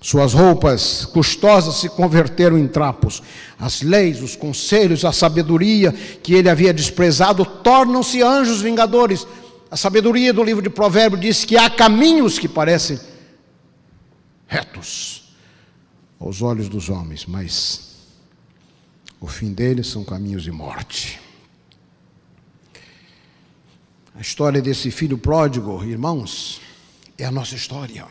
Suas 0.00 0.32
roupas 0.32 1.04
custosas 1.04 1.76
se 1.76 1.88
converteram 1.88 2.58
em 2.58 2.66
trapos. 2.66 3.22
As 3.56 3.82
leis, 3.82 4.20
os 4.20 4.34
conselhos, 4.34 5.04
a 5.04 5.12
sabedoria 5.12 5.92
que 5.92 6.34
ele 6.34 6.48
havia 6.48 6.72
desprezado 6.72 7.44
tornam-se 7.44 8.20
anjos 8.20 8.60
vingadores. 8.60 9.24
A 9.70 9.76
sabedoria 9.76 10.32
do 10.32 10.42
livro 10.42 10.62
de 10.62 10.70
Provérbios 10.70 11.20
diz 11.20 11.44
que 11.44 11.56
há 11.56 11.70
caminhos 11.70 12.36
que 12.38 12.48
parecem 12.48 12.98
retos 14.48 15.34
aos 16.18 16.42
olhos 16.42 16.68
dos 16.68 16.88
homens, 16.88 17.26
mas 17.26 17.91
o 19.22 19.26
fim 19.28 19.52
deles 19.52 19.86
são 19.86 20.02
caminhos 20.02 20.42
de 20.42 20.50
morte. 20.50 21.20
A 24.16 24.20
história 24.20 24.60
desse 24.60 24.90
filho 24.90 25.16
pródigo, 25.16 25.82
irmãos, 25.84 26.60
é 27.16 27.24
a 27.24 27.30
nossa 27.30 27.54
história. 27.54 28.04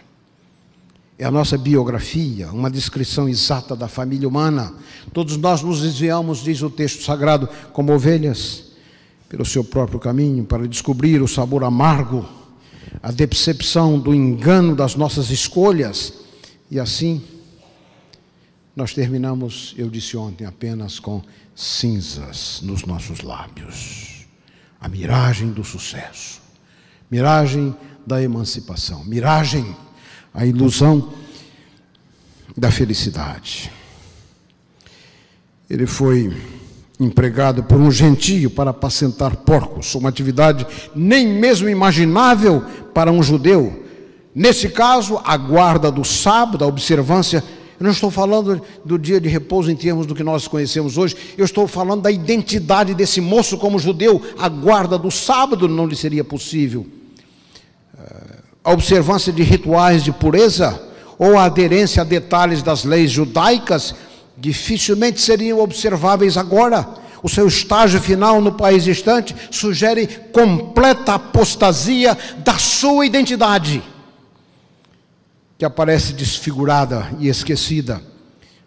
É 1.20 1.26
a 1.26 1.30
nossa 1.30 1.58
biografia, 1.58 2.50
uma 2.50 2.72
descrição 2.72 3.28
exata 3.28 3.76
da 3.76 3.90
família 3.90 4.26
humana. 4.26 4.74
Todos 5.12 5.36
nós 5.36 5.62
nos 5.62 5.82
desviamos, 5.82 6.42
diz 6.42 6.62
o 6.62 6.70
texto 6.70 7.04
sagrado, 7.04 7.50
como 7.74 7.94
ovelhas, 7.94 8.72
pelo 9.28 9.46
seu 9.46 9.66
próprio 9.66 10.00
caminho, 10.00 10.46
para 10.46 10.66
descobrir 10.66 11.22
o 11.22 11.28
sabor 11.28 11.66
amargo 11.66 12.26
a 13.04 13.12
decepção 13.12 14.00
do 14.00 14.16
engano 14.16 14.76
das 14.78 14.96
nossas 14.96 15.30
escolhas, 15.30 16.14
e 16.70 16.80
assim 16.80 17.22
nós 18.76 18.94
terminamos, 18.94 19.74
eu 19.78 19.90
disse 19.90 20.16
ontem, 20.16 20.46
apenas 20.46 21.00
com 21.00 21.22
cinzas 21.56 22.62
nos 22.64 22.86
nossos 22.86 23.22
lábios. 23.22 24.26
A 24.80 24.88
miragem 24.88 25.52
do 25.52 25.64
sucesso, 25.64 26.42
miragem 27.10 27.76
da 28.06 28.22
emancipação, 28.22 29.04
miragem, 29.04 29.76
a 30.34 30.46
ilusão 30.46 31.14
da 32.58 32.72
felicidade. 32.72 33.72
Ele 35.70 35.86
foi 35.86 36.36
empregado 37.00 37.64
por 37.64 37.80
um 37.80 37.92
gentio 37.92 38.50
para 38.50 38.72
apacentar 38.72 39.36
porcos, 39.38 39.96
uma 39.96 40.10
atividade 40.10 40.66
nem 40.96 41.28
mesmo 41.28 41.68
imaginável 41.70 42.62
para 42.94 43.12
um 43.12 43.22
judeu. 43.22 43.86
Nesse 44.34 44.70
caso, 44.70 45.20
a 45.24 45.36
guarda 45.36 45.92
do 45.92 46.06
sábado, 46.06 46.64
a 46.64 46.68
observância 46.68 47.44
eu 47.82 47.86
não 47.86 47.92
estou 47.92 48.12
falando 48.12 48.62
do 48.86 49.00
dia 49.00 49.20
de 49.20 49.28
repouso 49.28 49.72
em 49.72 49.76
termos 49.76 50.06
do 50.06 50.14
que 50.14 50.22
nós 50.22 50.48
conhecemos 50.48 51.00
hoje, 51.00 51.18
eu 51.36 51.44
estou 51.44 51.68
falando 51.68 52.04
da 52.04 52.12
identidade 52.12 52.94
desse 52.94 53.20
moço 53.20 53.58
como 53.58 53.80
judeu. 53.80 54.22
A 54.38 54.48
guarda 54.48 55.00
do 55.00 55.10
sábado 55.10 55.68
não 55.68 55.88
lhe 55.88 55.96
seria 55.96 56.24
possível. 56.24 56.86
A 58.64 58.72
observância 58.72 59.34
de 59.34 59.42
rituais 59.42 60.04
de 60.04 60.12
pureza 60.12 60.80
ou 61.18 61.40
a 61.40 61.46
aderência 61.46 62.02
a 62.02 62.06
detalhes 62.06 62.62
das 62.62 62.84
leis 62.84 63.10
judaicas 63.10 63.96
dificilmente 64.38 65.20
seriam 65.20 65.60
observáveis 65.60 66.38
agora. 66.38 66.88
O 67.24 67.30
seu 67.30 67.48
estágio 67.48 68.00
final 68.00 68.40
no 68.40 68.52
país 68.52 68.84
distante 68.84 69.36
sugere 69.50 70.06
completa 70.32 71.16
apostasia 71.16 72.16
da 72.44 72.60
sua 72.60 73.08
identidade 73.08 73.82
que 75.62 75.66
aparece 75.66 76.14
desfigurada 76.14 77.16
e 77.20 77.28
esquecida. 77.28 78.02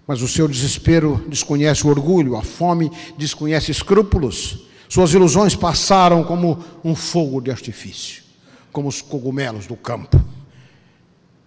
Mas 0.06 0.22
o 0.22 0.28
seu 0.28 0.46
desespero 0.46 1.24
desconhece 1.28 1.84
o 1.84 1.90
orgulho, 1.90 2.36
a 2.36 2.42
fome 2.44 2.88
desconhece 3.18 3.72
escrúpulos. 3.72 4.68
Suas 4.88 5.12
ilusões 5.12 5.56
passaram 5.56 6.22
como 6.22 6.64
um 6.84 6.94
fogo 6.94 7.40
de 7.40 7.50
artifício, 7.50 8.22
como 8.70 8.86
os 8.86 9.02
cogumelos 9.02 9.66
do 9.66 9.74
campo. 9.74 10.24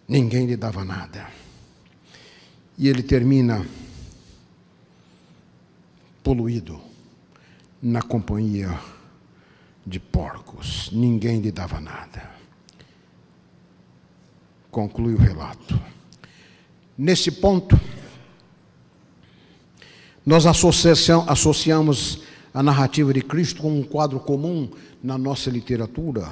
Ninguém 0.06 0.48
lhe 0.48 0.58
dava 0.58 0.84
nada. 0.84 1.30
E 2.78 2.90
ele 2.90 3.02
termina 3.02 3.66
poluído 6.22 6.78
na 7.82 8.02
companhia 8.02 8.78
de 9.86 9.98
porcos. 9.98 10.90
Ninguém 10.92 11.40
lhe 11.40 11.54
dava 11.54 11.80
nada 11.80 12.37
conclui 14.78 15.16
o 15.16 15.18
relato. 15.18 15.80
Nesse 16.96 17.32
ponto, 17.32 17.80
nós 20.24 20.46
associamos 20.46 22.22
a 22.54 22.62
narrativa 22.62 23.12
de 23.12 23.24
Cristo 23.24 23.64
com 23.64 23.80
um 23.80 23.82
quadro 23.82 24.20
comum 24.20 24.70
na 25.04 25.18
nossa 25.18 25.50
literatura, 25.50 26.32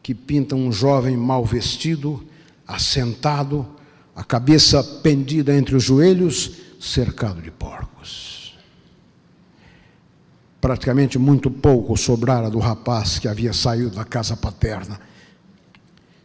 que 0.00 0.14
pinta 0.14 0.54
um 0.54 0.70
jovem 0.70 1.16
mal 1.16 1.44
vestido, 1.44 2.24
assentado, 2.64 3.66
a 4.14 4.22
cabeça 4.22 4.84
pendida 5.02 5.52
entre 5.52 5.74
os 5.74 5.82
joelhos, 5.82 6.52
cercado 6.78 7.42
de 7.42 7.50
porcos. 7.50 8.56
Praticamente 10.60 11.18
muito 11.18 11.50
pouco 11.50 11.96
sobrara 11.96 12.48
do 12.48 12.60
rapaz 12.60 13.18
que 13.18 13.26
havia 13.26 13.52
saído 13.52 13.90
da 13.90 14.04
casa 14.04 14.36
paterna 14.36 15.00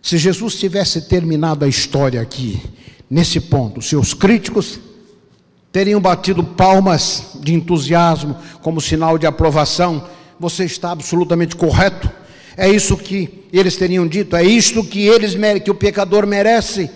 se 0.02 0.18
Jesus 0.18 0.56
tivesse 0.56 1.02
terminado 1.02 1.64
a 1.64 1.68
história 1.68 2.22
aqui, 2.22 2.62
nesse 3.10 3.40
ponto, 3.40 3.82
seus 3.82 4.14
críticos 4.14 4.80
teriam 5.72 6.02
batido 6.02 6.44
palmas 6.44 7.38
de 7.40 7.54
entusiasmo 7.54 8.36
como 8.62 8.82
sinal 8.82 9.18
de 9.18 9.26
aprovação. 9.26 10.06
Você 10.40 10.66
está 10.66 10.92
absolutamente 10.92 11.56
correto. 11.56 12.10
É 12.58 12.68
isso 12.68 12.98
que 12.98 13.46
eles 13.54 13.78
teriam 13.78 14.08
dito, 14.08 14.36
é 14.36 14.44
isto 14.44 14.84
que 14.84 15.08
eles 15.08 15.36
que 15.64 15.72
o 15.72 15.76
pecador 15.76 16.28
merece. 16.28 16.90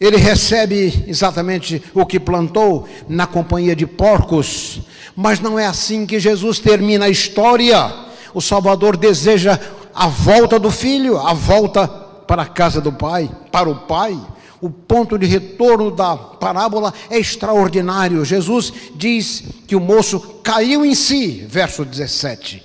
Ele 0.00 0.16
recebe 0.16 1.04
exatamente 1.06 1.80
o 1.94 2.04
que 2.04 2.18
plantou 2.18 2.88
na 3.08 3.26
companhia 3.26 3.76
de 3.76 3.86
porcos. 3.86 4.80
Mas 5.14 5.38
não 5.38 5.58
é 5.58 5.66
assim 5.66 6.04
que 6.06 6.18
Jesus 6.18 6.58
termina 6.58 7.04
a 7.04 7.10
história. 7.10 7.94
O 8.34 8.40
Salvador 8.40 8.96
deseja 8.96 9.60
a 9.94 10.08
volta 10.08 10.58
do 10.58 10.70
filho, 10.70 11.18
a 11.18 11.34
volta 11.34 12.01
para 12.26 12.42
a 12.42 12.46
casa 12.46 12.80
do 12.80 12.92
pai, 12.92 13.30
para 13.50 13.68
o 13.68 13.80
pai. 13.80 14.18
O 14.60 14.70
ponto 14.70 15.18
de 15.18 15.26
retorno 15.26 15.90
da 15.90 16.16
parábola 16.16 16.94
é 17.10 17.18
extraordinário. 17.18 18.24
Jesus 18.24 18.72
diz 18.94 19.42
que 19.66 19.74
o 19.74 19.80
moço 19.80 20.20
caiu 20.42 20.84
em 20.84 20.94
si, 20.94 21.44
verso 21.48 21.84
17. 21.84 22.62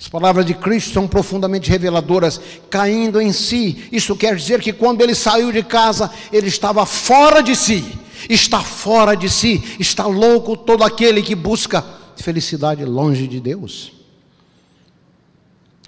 As 0.00 0.08
palavras 0.08 0.46
de 0.46 0.54
Cristo 0.54 0.92
são 0.92 1.08
profundamente 1.08 1.70
reveladoras, 1.70 2.40
caindo 2.70 3.20
em 3.20 3.32
si. 3.32 3.88
Isso 3.90 4.14
quer 4.16 4.36
dizer 4.36 4.60
que 4.60 4.72
quando 4.72 5.00
ele 5.00 5.14
saiu 5.14 5.50
de 5.50 5.62
casa, 5.62 6.10
ele 6.32 6.48
estava 6.48 6.86
fora 6.86 7.42
de 7.42 7.56
si. 7.56 7.84
Está 8.28 8.60
fora 8.60 9.16
de 9.16 9.28
si, 9.28 9.76
está 9.78 10.06
louco 10.06 10.56
todo 10.56 10.82
aquele 10.82 11.22
que 11.22 11.34
busca 11.34 11.84
felicidade 12.16 12.84
longe 12.84 13.26
de 13.26 13.40
Deus. 13.40 13.92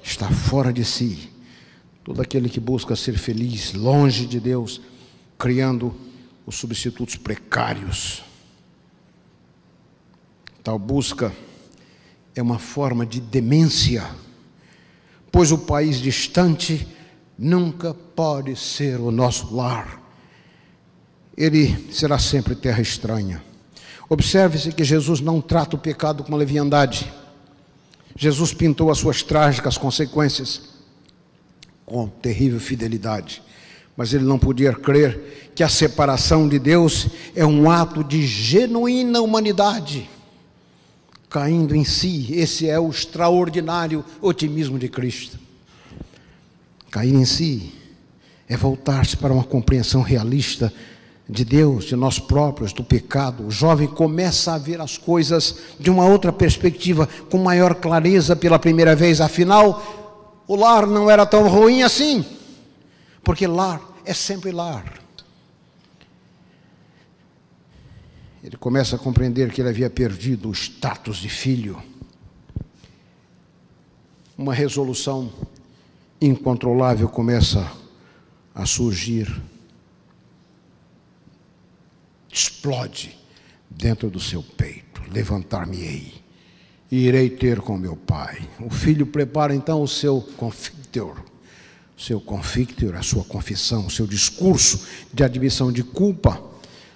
Está 0.03 0.29
fora 0.29 0.73
de 0.73 0.85
si. 0.85 1.30
Todo 2.03 2.23
aquele 2.23 2.49
que 2.49 2.59
busca 2.59 2.97
ser 2.97 3.19
feliz 3.19 3.75
longe 3.75 4.27
de 4.27 4.41
Deus, 4.41 4.81
criando 5.39 5.95
os 6.47 6.57
substitutos 6.57 7.17
precários. 7.17 8.25
Tal 10.65 10.79
busca 10.79 11.33
é 12.35 12.43
uma 12.43 12.59
forma 12.59 13.05
de 13.05 13.21
demência, 13.21 14.09
pois 15.31 15.53
o 15.53 15.59
país 15.59 15.99
distante 15.99 16.87
nunca 17.39 17.95
pode 17.95 18.57
ser 18.57 18.99
o 18.99 19.11
nosso 19.11 19.55
lar. 19.55 20.01
Ele 21.37 21.93
será 21.93 22.19
sempre 22.19 22.55
terra 22.55 22.81
estranha. 22.81 23.43
Observe-se 24.09 24.73
que 24.73 24.85
Jesus 24.85 25.21
não 25.21 25.41
trata 25.41 25.77
o 25.77 25.79
pecado 25.79 26.25
com 26.25 26.35
leviandade. 26.35 27.11
Jesus 28.17 28.53
pintou 28.53 28.91
as 28.91 28.99
suas 28.99 29.23
trágicas 29.23 29.79
consequências 29.79 30.70
com 31.91 32.07
terrível 32.07 32.61
fidelidade. 32.61 33.43
Mas 33.97 34.15
ele 34.15 34.23
não 34.23 34.39
podia 34.39 34.73
crer 34.73 35.51
que 35.57 35.65
a 35.65 35.69
separação 35.69 36.49
de 36.49 36.57
Deus 36.57 37.09
é 37.35 37.45
um 37.45 37.69
ato 37.69 38.05
de 38.05 38.25
genuína 38.25 39.21
humanidade, 39.21 40.09
caindo 41.29 41.75
em 41.75 41.85
si. 41.85 42.29
Esse 42.31 42.69
é 42.69 42.79
o 42.79 42.89
extraordinário 42.89 44.05
otimismo 44.23 44.79
de 44.79 44.89
Cristo. 44.89 45.37
Cair 46.93 47.13
em 47.13 47.25
si 47.25 47.73
é 48.49 48.57
voltar-se 48.57 49.17
para 49.17 49.33
uma 49.33 49.45
compreensão 49.45 50.01
realista 50.01 50.73
de 51.29 51.45
Deus, 51.45 51.87
de 51.87 51.97
nós 51.97 52.21
próprios, 52.21 52.73
do 52.73 52.85
pecado. 52.85 53.45
O 53.45 53.51
jovem 53.51 53.89
começa 53.89 54.53
a 54.53 54.59
ver 54.59 54.81
as 54.81 54.97
coisas 54.97 55.57
de 55.79 55.91
uma 55.91 56.07
outra 56.07 56.33
perspectiva, 56.33 57.09
com 57.29 57.39
maior 57.39 57.75
clareza 57.75 58.37
pela 58.37 58.61
primeira 58.61 58.95
vez. 58.95 59.21
Afinal, 59.21 60.01
o 60.51 60.57
lar 60.57 60.85
não 60.85 61.09
era 61.09 61.25
tão 61.25 61.47
ruim 61.47 61.85
assim, 61.85 62.27
porque 63.23 63.47
lar 63.47 63.81
é 64.05 64.13
sempre 64.13 64.51
lar. 64.51 65.01
Ele 68.43 68.57
começa 68.57 68.97
a 68.97 68.99
compreender 68.99 69.53
que 69.53 69.61
ele 69.61 69.69
havia 69.69 69.89
perdido 69.89 70.49
o 70.49 70.53
status 70.53 71.19
de 71.19 71.29
filho. 71.29 71.81
Uma 74.37 74.53
resolução 74.53 75.33
incontrolável 76.21 77.09
começa 77.09 77.71
a 78.53 78.67
surgir. 78.67 79.41
Explode 82.29 83.17
dentro 83.71 84.11
do 84.11 84.19
seu 84.19 84.43
peito. 84.43 85.01
Levantar-me-ei 85.13 86.20
e 86.91 87.07
irei 87.07 87.31
ter 87.31 87.61
com 87.61 87.79
meu 87.79 87.97
pai. 87.97 88.39
O 88.61 88.71
filho 88.71 89.07
prepara 89.07 89.55
então 89.55 89.83
o 89.83 89.89
seu 89.89 90.21
confictor, 90.37 91.17
seu 91.97 92.21
confictor, 92.21 92.97
a 92.97 93.03
sua 93.03 93.23
confissão, 93.23 93.87
o 93.87 93.91
seu 93.91 94.07
discurso 94.07 94.87
de 95.13 95.23
admissão 95.23 95.71
de 95.71 95.85
culpa, 95.85 96.43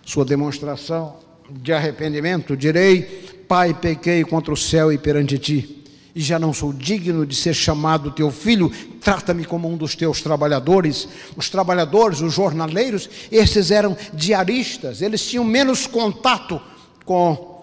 sua 0.04 0.24
demonstração 0.24 1.16
de 1.50 1.72
arrependimento. 1.72 2.56
Direi: 2.56 3.02
Pai, 3.46 3.72
pequei 3.72 4.24
contra 4.24 4.52
o 4.52 4.56
céu 4.56 4.92
e 4.92 4.98
perante 4.98 5.38
ti. 5.38 5.80
E 6.14 6.20
já 6.20 6.38
não 6.38 6.52
sou 6.52 6.72
digno 6.72 7.26
de 7.26 7.34
ser 7.34 7.54
chamado 7.54 8.12
teu 8.12 8.30
filho, 8.30 8.70
trata-me 9.00 9.44
como 9.44 9.68
um 9.68 9.76
dos 9.76 9.96
teus 9.96 10.22
trabalhadores. 10.22 11.08
Os 11.36 11.50
trabalhadores, 11.50 12.20
os 12.20 12.32
jornaleiros, 12.32 13.10
esses 13.32 13.72
eram 13.72 13.96
diaristas, 14.12 15.02
eles 15.02 15.26
tinham 15.26 15.44
menos 15.44 15.88
contato 15.88 16.60
com 17.04 17.53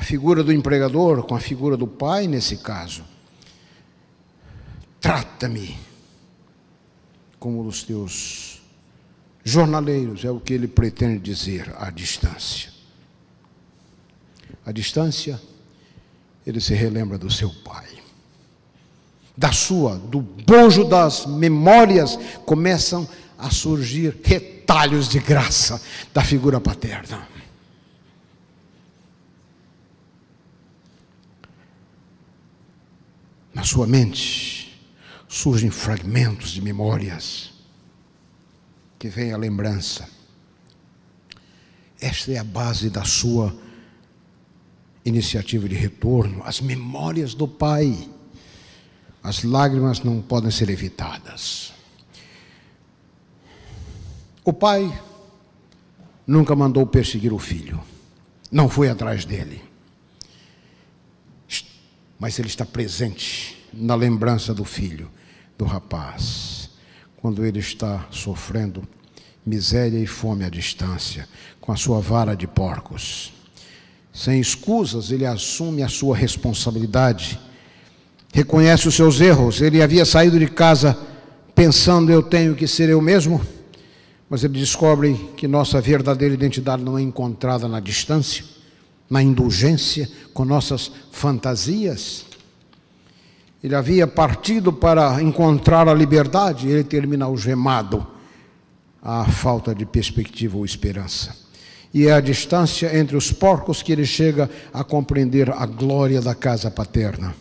a 0.00 0.02
figura 0.02 0.42
do 0.42 0.50
empregador 0.50 1.22
com 1.24 1.34
a 1.34 1.40
figura 1.40 1.76
do 1.76 1.86
pai 1.86 2.26
nesse 2.26 2.56
caso. 2.56 3.04
trata-me 4.98 5.78
como 7.38 7.66
os 7.66 7.82
teus 7.82 8.62
jornaleiros, 9.44 10.24
é 10.24 10.30
o 10.30 10.40
que 10.40 10.54
ele 10.54 10.66
pretende 10.66 11.18
dizer 11.18 11.74
à 11.78 11.90
distância. 11.90 12.70
À 14.64 14.72
distância, 14.72 15.40
ele 16.46 16.60
se 16.60 16.72
relembra 16.74 17.18
do 17.18 17.30
seu 17.30 17.50
pai. 17.62 17.88
Da 19.36 19.52
sua, 19.52 19.96
do 19.96 20.20
bojo 20.22 20.84
das 20.84 21.26
memórias, 21.26 22.18
começam 22.46 23.06
a 23.38 23.50
surgir 23.50 24.18
retalhos 24.24 25.08
de 25.08 25.18
graça 25.18 25.80
da 26.12 26.22
figura 26.22 26.58
paterna. 26.58 27.39
Na 33.60 33.66
sua 33.66 33.86
mente 33.86 34.74
surgem 35.28 35.68
fragmentos 35.68 36.52
de 36.52 36.62
memórias 36.62 37.50
que 38.98 39.06
vem 39.06 39.34
a 39.34 39.36
lembrança. 39.36 40.08
Esta 42.00 42.32
é 42.32 42.38
a 42.38 42.42
base 42.42 42.88
da 42.88 43.04
sua 43.04 43.54
iniciativa 45.04 45.68
de 45.68 45.74
retorno, 45.74 46.42
as 46.42 46.62
memórias 46.62 47.34
do 47.34 47.46
Pai. 47.46 48.08
As 49.22 49.44
lágrimas 49.44 50.00
não 50.00 50.22
podem 50.22 50.50
ser 50.50 50.70
evitadas. 50.70 51.74
O 54.42 54.54
pai 54.54 54.90
nunca 56.26 56.56
mandou 56.56 56.86
perseguir 56.86 57.30
o 57.30 57.38
filho, 57.38 57.78
não 58.50 58.70
foi 58.70 58.88
atrás 58.88 59.26
dele. 59.26 59.69
Mas 62.20 62.38
ele 62.38 62.48
está 62.48 62.64
presente 62.64 63.66
na 63.72 63.94
lembrança 63.94 64.54
do 64.54 64.64
filho, 64.64 65.10
do 65.56 65.64
rapaz, 65.64 66.70
quando 67.16 67.44
ele 67.44 67.58
está 67.58 68.06
sofrendo 68.10 68.86
miséria 69.44 69.98
e 69.98 70.06
fome 70.06 70.44
à 70.44 70.50
distância, 70.50 71.26
com 71.60 71.72
a 71.72 71.76
sua 71.76 71.98
vara 72.00 72.36
de 72.36 72.46
porcos. 72.46 73.32
Sem 74.12 74.40
escusas, 74.40 75.10
ele 75.10 75.24
assume 75.24 75.82
a 75.82 75.88
sua 75.88 76.16
responsabilidade, 76.16 77.40
reconhece 78.32 78.86
os 78.86 78.94
seus 78.94 79.20
erros. 79.20 79.60
Ele 79.60 79.82
havia 79.82 80.04
saído 80.04 80.38
de 80.38 80.46
casa 80.46 80.96
pensando: 81.54 82.10
eu 82.10 82.22
tenho 82.22 82.54
que 82.54 82.66
ser 82.66 82.88
eu 82.88 83.00
mesmo, 83.00 83.40
mas 84.28 84.44
ele 84.44 84.58
descobre 84.58 85.14
que 85.36 85.48
nossa 85.48 85.80
verdadeira 85.80 86.34
identidade 86.34 86.82
não 86.82 86.98
é 86.98 87.02
encontrada 87.02 87.66
na 87.66 87.80
distância, 87.80 88.44
na 89.10 89.22
indulgência 89.22 90.08
com 90.32 90.44
nossas 90.44 90.90
fantasias. 91.10 92.24
Ele 93.62 93.74
havia 93.74 94.06
partido 94.06 94.72
para 94.72 95.20
encontrar 95.20 95.88
a 95.88 95.92
liberdade, 95.92 96.68
ele 96.68 96.84
termina 96.84 97.26
algemado 97.26 98.06
à 99.02 99.26
falta 99.26 99.74
de 99.74 99.84
perspectiva 99.84 100.56
ou 100.56 100.64
esperança 100.64 101.50
e 101.92 102.06
é 102.06 102.12
a 102.12 102.20
distância 102.20 102.96
entre 102.96 103.16
os 103.16 103.32
porcos 103.32 103.82
que 103.82 103.92
ele 103.92 104.06
chega 104.06 104.48
a 104.72 104.84
compreender 104.84 105.50
a 105.50 105.66
glória 105.66 106.20
da 106.20 106.34
casa 106.34 106.70
paterna. 106.70 107.34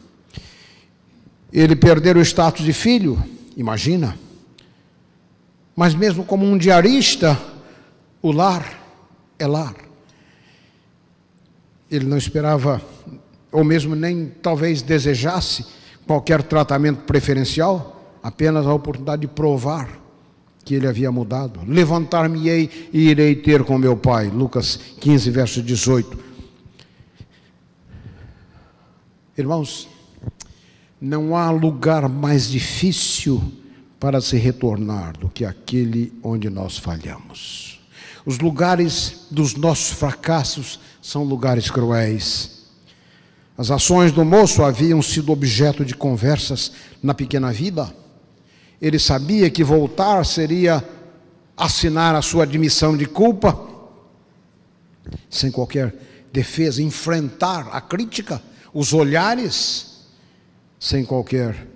Ele 1.53 1.75
perder 1.75 2.17
o 2.17 2.21
status 2.21 2.65
de 2.65 2.73
filho, 2.73 3.23
imagina. 3.55 4.17
Mas 5.75 5.93
mesmo 5.93 6.23
como 6.23 6.45
um 6.45 6.57
diarista, 6.57 7.39
o 8.21 8.31
lar 8.31 8.81
é 9.37 9.45
lar. 9.45 9.75
Ele 11.89 12.05
não 12.05 12.17
esperava, 12.17 12.81
ou 13.51 13.63
mesmo 13.63 13.95
nem 13.95 14.27
talvez 14.41 14.81
desejasse, 14.81 15.65
qualquer 16.05 16.43
tratamento 16.43 17.01
preferencial, 17.03 18.17
apenas 18.21 18.65
a 18.65 18.73
oportunidade 18.73 19.21
de 19.21 19.27
provar 19.27 19.99
que 20.63 20.75
ele 20.75 20.87
havia 20.87 21.11
mudado. 21.11 21.61
Levantar-me-ei 21.67 22.89
e 22.93 23.09
irei 23.09 23.35
ter 23.35 23.63
com 23.63 23.77
meu 23.77 23.97
pai. 23.97 24.29
Lucas 24.29 24.79
15, 24.99 25.31
verso 25.31 25.61
18. 25.63 26.19
Irmãos, 29.37 29.87
não 30.99 31.35
há 31.35 31.49
lugar 31.49 32.09
mais 32.09 32.49
difícil 32.49 33.41
para 33.99 34.21
se 34.21 34.37
retornar 34.37 35.17
do 35.17 35.29
que 35.29 35.45
aquele 35.45 36.13
onde 36.21 36.49
nós 36.49 36.77
falhamos. 36.77 37.79
Os 38.25 38.37
lugares 38.39 39.27
dos 39.31 39.55
nossos 39.55 39.91
fracassos 39.91 40.79
são 41.01 41.23
lugares 41.23 41.69
cruéis. 41.69 42.59
As 43.57 43.71
ações 43.71 44.11
do 44.11 44.23
moço 44.23 44.63
haviam 44.63 45.01
sido 45.01 45.31
objeto 45.31 45.83
de 45.83 45.93
conversas 45.93 46.71
na 47.03 47.13
pequena 47.13 47.51
vida 47.51 47.93
ele 48.81 48.97
sabia 48.97 49.49
que 49.49 49.63
voltar 49.63 50.25
seria 50.25 50.83
assinar 51.55 52.15
a 52.15 52.21
sua 52.21 52.43
admissão 52.43 52.95
de 52.95 53.05
culpa, 53.05 53.67
sem 55.29 55.51
qualquer 55.51 55.93
defesa, 56.31 56.81
enfrentar 56.81 57.67
a 57.71 57.81
crítica, 57.81 58.41
os 58.73 58.93
olhares, 58.93 60.07
sem 60.79 61.03
qualquer 61.03 61.67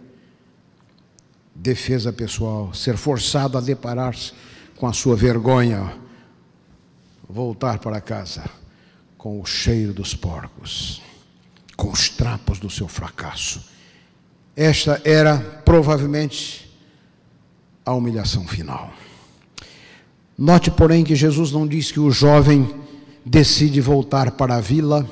defesa 1.53 2.13
pessoal, 2.13 2.73
ser 2.73 2.95
forçado 2.95 3.57
a 3.57 3.61
deparar-se 3.61 4.31
com 4.77 4.87
a 4.87 4.93
sua 4.93 5.15
vergonha, 5.15 5.97
voltar 7.27 7.79
para 7.79 7.99
casa 7.99 8.62
com 9.23 9.39
o 9.39 9.45
cheiro 9.45 9.93
dos 9.93 10.13
porcos, 10.13 11.01
com 11.77 11.89
os 11.89 12.09
trapos 12.09 12.59
do 12.59 12.69
seu 12.69 12.89
fracasso. 12.89 13.63
Esta 14.53 15.01
era 15.05 15.37
provavelmente 15.63 16.69
a 17.85 17.93
humilhação 17.93 18.45
final. 18.45 18.91
Note, 20.37 20.69
porém, 20.69 21.05
que 21.05 21.15
Jesus 21.15 21.53
não 21.53 21.65
disse 21.65 21.93
que 21.93 22.01
o 22.01 22.11
jovem 22.11 22.69
decide 23.25 23.79
voltar 23.79 24.31
para 24.31 24.55
a 24.55 24.59
vila. 24.59 25.09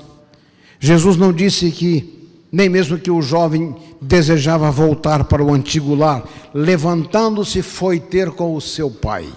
Jesus 0.78 1.16
não 1.16 1.32
disse 1.32 1.72
que, 1.72 2.28
nem 2.52 2.68
mesmo 2.68 3.00
que 3.00 3.10
o 3.10 3.22
jovem 3.22 3.74
desejava 4.02 4.70
voltar 4.70 5.24
para 5.24 5.42
o 5.42 5.54
antigo 5.54 5.96
lar. 5.96 6.28
Levantando-se, 6.54 7.62
foi 7.62 7.98
ter 7.98 8.30
com 8.32 8.58
o 8.58 8.60
seu 8.60 8.92
pai. 8.92 9.30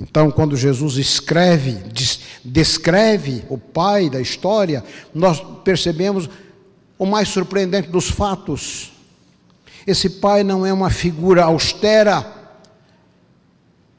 Então, 0.00 0.30
quando 0.30 0.56
Jesus 0.56 0.96
escreve, 0.96 1.76
descreve 2.44 3.44
o 3.48 3.58
pai 3.58 4.08
da 4.08 4.20
história, 4.20 4.84
nós 5.12 5.42
percebemos 5.64 6.30
o 6.98 7.04
mais 7.04 7.28
surpreendente 7.28 7.88
dos 7.88 8.08
fatos. 8.08 8.92
Esse 9.86 10.08
pai 10.08 10.44
não 10.44 10.64
é 10.64 10.72
uma 10.72 10.90
figura 10.90 11.44
austera, 11.44 12.24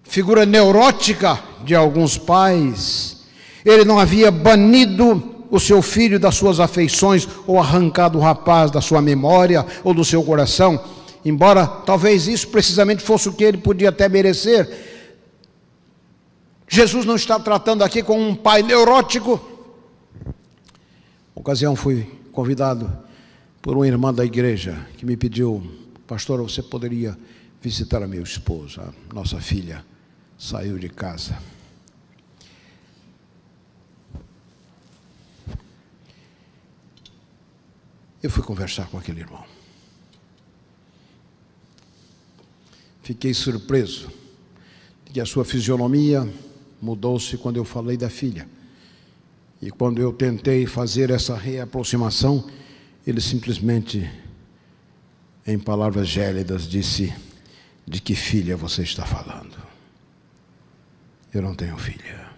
figura 0.04 0.46
neurótica 0.46 1.40
de 1.64 1.76
alguns 1.76 2.18
pais. 2.18 3.18
Ele 3.66 3.84
não 3.84 4.00
havia 4.00 4.32
banido 4.32 5.36
o 5.52 5.60
seu 5.60 5.82
filho 5.82 6.20
das 6.20 6.36
suas 6.36 6.60
afeições 6.60 7.28
ou 7.46 7.60
arrancado 7.60 8.18
o 8.18 8.22
rapaz 8.22 8.72
da 8.72 8.82
sua 8.82 9.02
memória 9.02 9.66
ou 9.84 9.94
do 9.94 10.06
seu 10.06 10.24
coração, 10.24 10.80
embora 11.26 11.66
talvez 11.66 12.28
isso 12.28 12.48
precisamente 12.48 13.04
fosse 13.04 13.28
o 13.28 13.34
que 13.34 13.44
ele 13.44 13.58
podia 13.58 13.90
até 13.90 14.08
merecer. 14.08 14.99
Jesus 16.72 17.04
não 17.04 17.16
está 17.16 17.40
tratando 17.40 17.84
aqui 17.84 18.04
com 18.04 18.22
um 18.22 18.36
pai 18.36 18.62
neurótico. 18.62 19.42
Uma 21.36 21.42
ocasião 21.42 21.76
fui 21.76 22.04
convidado 22.32 22.96
por 23.60 23.76
uma 23.76 23.88
irmã 23.88 24.14
da 24.14 24.24
igreja 24.24 24.88
que 24.96 25.04
me 25.04 25.18
pediu, 25.18 25.64
pastor, 26.06 26.40
você 26.44 26.62
poderia 26.62 27.18
visitar 27.60 28.04
a 28.04 28.08
meu 28.08 28.22
esposo, 28.22 28.80
a 28.82 28.94
nossa 29.14 29.42
filha 29.42 29.84
saiu 30.38 30.78
de 30.78 30.90
casa. 30.90 31.42
Eu 38.22 38.30
fui 38.30 38.44
conversar 38.44 38.88
com 38.90 38.98
aquele 38.98 39.22
irmão. 39.22 39.44
Fiquei 43.02 43.34
surpreso 43.34 44.08
de 45.06 45.14
que 45.14 45.20
a 45.20 45.26
sua 45.26 45.44
fisionomia 45.44 46.32
mudou-se 46.82 47.38
quando 47.38 47.58
eu 47.58 47.66
falei 47.66 47.98
da 47.98 48.10
filha. 48.10 48.48
E 49.62 49.70
quando 49.70 50.02
eu 50.02 50.14
tentei 50.14 50.66
fazer 50.66 51.10
essa 51.10 51.36
reaproximação, 51.36 52.50
ele 53.06 53.20
simplesmente, 53.20 54.10
em 55.46 55.60
palavras 55.60 56.08
gélidas, 56.08 56.68
disse: 56.68 57.14
De 57.86 58.02
que 58.02 58.16
filha 58.16 58.56
você 58.56 58.84
está 58.84 59.06
falando? 59.06 59.58
Eu 61.34 61.42
não 61.42 61.54
tenho 61.54 61.78
filha. 61.78 62.30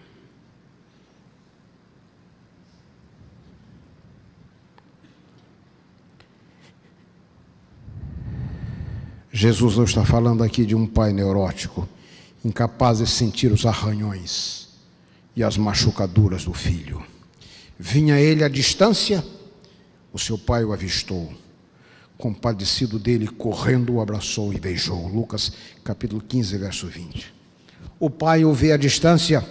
Jesus 9.32 9.76
não 9.76 9.84
está 9.84 10.04
falando 10.04 10.44
aqui 10.44 10.66
de 10.66 10.74
um 10.74 10.86
pai 10.86 11.12
neurótico, 11.12 11.88
incapaz 12.44 12.98
de 12.98 13.06
sentir 13.06 13.52
os 13.52 13.64
arranhões 13.64 14.68
e 15.34 15.42
as 15.42 15.56
machucaduras 15.56 16.44
do 16.44 16.52
filho. 16.52 17.02
Vinha 17.78 18.20
ele 18.20 18.44
à 18.44 18.48
distância 18.48 19.24
o 20.12 20.18
seu 20.18 20.36
pai 20.36 20.62
o 20.64 20.72
avistou. 20.72 21.32
compadecido 22.18 23.00
dele, 23.00 23.26
correndo, 23.26 23.94
o 23.94 24.00
abraçou 24.00 24.52
e 24.52 24.60
beijou. 24.60 25.08
Lucas 25.08 25.52
capítulo 25.82 26.22
15, 26.22 26.56
verso 26.56 26.86
20. 26.86 27.34
O 27.98 28.08
pai 28.08 28.44
o 28.44 28.52
vê 28.52 28.70
à 28.70 28.76
distância, 28.76 29.44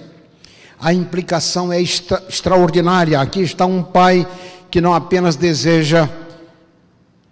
a 0.80 0.94
implicação 0.94 1.74
é 1.74 1.82
extra, 1.82 2.24
extraordinária. 2.30 3.20
Aqui 3.20 3.42
está 3.42 3.66
um 3.66 3.84
pai 3.84 4.26
que 4.70 4.80
não 4.80 4.94
apenas 4.94 5.36
deseja 5.36 6.08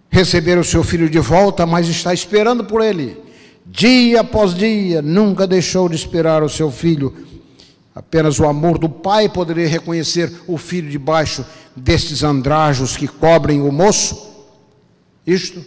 receber 0.10 0.57
o 0.57 0.64
seu 0.64 0.84
filho 0.84 1.10
de 1.10 1.20
volta, 1.20 1.66
mas 1.66 1.88
está 1.88 2.14
esperando 2.14 2.66
por 2.66 2.82
ele. 2.82 3.28
Dia 3.72 4.22
após 4.22 4.55
dia, 4.55 4.99
nunca 4.99 5.45
deixou 5.45 5.88
de 5.88 5.95
esperar 5.95 6.41
o 6.41 6.49
seu 6.49 6.72
filho. 6.72 7.15
Apenas 7.93 8.39
o 8.39 8.47
amor 8.47 8.80
do 8.80 8.89
pai 8.89 9.30
poderia 9.30 9.67
reconhecer 9.67 10.32
o 10.47 10.57
filho 10.57 10.89
debaixo 10.89 11.45
destes 11.76 12.24
andrajos 12.24 12.97
que 12.97 13.07
cobrem 13.07 13.61
o 13.61 13.72
moço. 13.72 14.28
Isto 15.26 15.63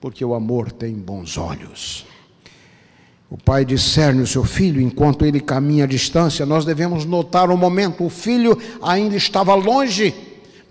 porque 0.00 0.24
o 0.24 0.34
amor 0.34 0.72
tem 0.72 0.94
bons 0.94 1.36
olhos. 1.36 2.06
O 3.28 3.36
pai 3.36 3.62
discerne 3.64 4.22
o 4.22 4.26
seu 4.26 4.42
filho 4.42 4.80
enquanto 4.80 5.26
ele 5.26 5.38
caminha 5.38 5.84
à 5.84 5.86
distância. 5.86 6.46
Nós 6.46 6.64
devemos 6.64 7.04
notar 7.04 7.50
o 7.50 7.58
momento. 7.58 8.04
O 8.04 8.10
filho 8.10 8.58
ainda 8.82 9.14
estava 9.14 9.54
longe 9.54 10.14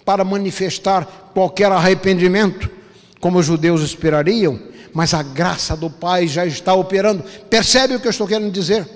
para 0.03 0.25
manifestar 0.25 1.31
qualquer 1.35 1.71
arrependimento, 1.71 2.67
como 3.19 3.37
os 3.37 3.45
judeus 3.45 3.83
esperariam, 3.83 4.59
mas 4.93 5.13
a 5.13 5.23
graça 5.23 5.75
do 5.75 5.89
Pai 5.89 6.27
já 6.27 6.45
está 6.45 6.73
operando. 6.73 7.23
Percebe 7.49 7.95
o 7.95 7.99
que 7.99 8.07
eu 8.07 8.11
estou 8.11 8.27
querendo 8.27 8.51
dizer? 8.51 8.87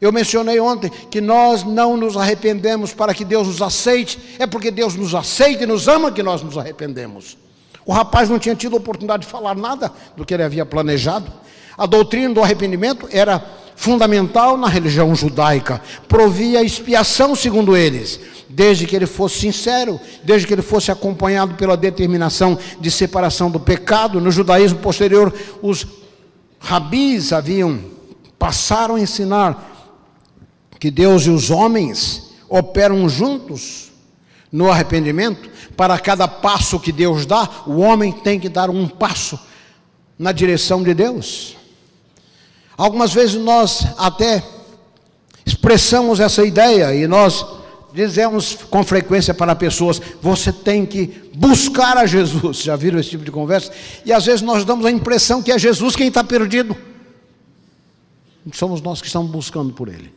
Eu 0.00 0.12
mencionei 0.12 0.58
ontem 0.58 0.90
que 1.10 1.20
nós 1.20 1.62
não 1.62 1.96
nos 1.96 2.16
arrependemos 2.16 2.94
para 2.94 3.12
que 3.12 3.24
Deus 3.24 3.46
nos 3.46 3.60
aceite, 3.60 4.18
é 4.38 4.46
porque 4.46 4.70
Deus 4.70 4.94
nos 4.96 5.14
aceita 5.14 5.64
e 5.64 5.66
nos 5.66 5.88
ama 5.88 6.10
que 6.10 6.22
nós 6.22 6.42
nos 6.42 6.56
arrependemos. 6.56 7.36
O 7.84 7.92
rapaz 7.92 8.28
não 8.28 8.38
tinha 8.38 8.54
tido 8.54 8.76
oportunidade 8.76 9.24
de 9.26 9.28
falar 9.28 9.54
nada 9.54 9.92
do 10.16 10.24
que 10.24 10.32
ele 10.32 10.42
havia 10.42 10.64
planejado. 10.64 11.30
A 11.80 11.86
doutrina 11.86 12.34
do 12.34 12.42
arrependimento 12.42 13.08
era 13.10 13.42
fundamental 13.74 14.58
na 14.58 14.68
religião 14.68 15.14
judaica, 15.14 15.80
provia 16.06 16.62
expiação, 16.62 17.34
segundo 17.34 17.74
eles, 17.74 18.20
desde 18.50 18.86
que 18.86 18.94
ele 18.94 19.06
fosse 19.06 19.38
sincero, 19.38 19.98
desde 20.22 20.46
que 20.46 20.52
ele 20.52 20.60
fosse 20.60 20.92
acompanhado 20.92 21.54
pela 21.54 21.78
determinação 21.78 22.58
de 22.78 22.90
separação 22.90 23.50
do 23.50 23.58
pecado. 23.58 24.20
No 24.20 24.30
judaísmo 24.30 24.80
posterior, 24.80 25.32
os 25.62 25.86
rabis 26.58 27.32
haviam 27.32 27.80
passaram 28.38 28.96
a 28.96 29.00
ensinar 29.00 29.96
que 30.78 30.90
Deus 30.90 31.24
e 31.24 31.30
os 31.30 31.50
homens 31.50 32.34
operam 32.46 33.08
juntos 33.08 33.90
no 34.52 34.70
arrependimento. 34.70 35.48
Para 35.78 35.98
cada 35.98 36.28
passo 36.28 36.78
que 36.78 36.92
Deus 36.92 37.24
dá, 37.24 37.48
o 37.66 37.78
homem 37.78 38.12
tem 38.12 38.38
que 38.38 38.50
dar 38.50 38.68
um 38.68 38.86
passo 38.86 39.40
na 40.18 40.30
direção 40.30 40.82
de 40.82 40.92
Deus. 40.92 41.58
Algumas 42.80 43.12
vezes 43.12 43.34
nós 43.34 43.86
até 43.98 44.42
expressamos 45.44 46.18
essa 46.18 46.42
ideia 46.42 46.94
e 46.94 47.06
nós 47.06 47.44
dizemos 47.92 48.54
com 48.70 48.82
frequência 48.82 49.34
para 49.34 49.54
pessoas: 49.54 50.00
você 50.22 50.50
tem 50.50 50.86
que 50.86 51.30
buscar 51.34 51.98
a 51.98 52.06
Jesus. 52.06 52.56
Já 52.64 52.76
viram 52.76 52.98
esse 52.98 53.10
tipo 53.10 53.22
de 53.22 53.30
conversa? 53.30 53.70
E 54.02 54.10
às 54.10 54.24
vezes 54.24 54.40
nós 54.40 54.64
damos 54.64 54.86
a 54.86 54.90
impressão 54.90 55.42
que 55.42 55.52
é 55.52 55.58
Jesus 55.58 55.94
quem 55.94 56.08
está 56.08 56.24
perdido. 56.24 56.74
Somos 58.54 58.80
nós 58.80 59.02
que 59.02 59.08
estamos 59.08 59.30
buscando 59.30 59.74
por 59.74 59.88
Ele. 59.88 60.10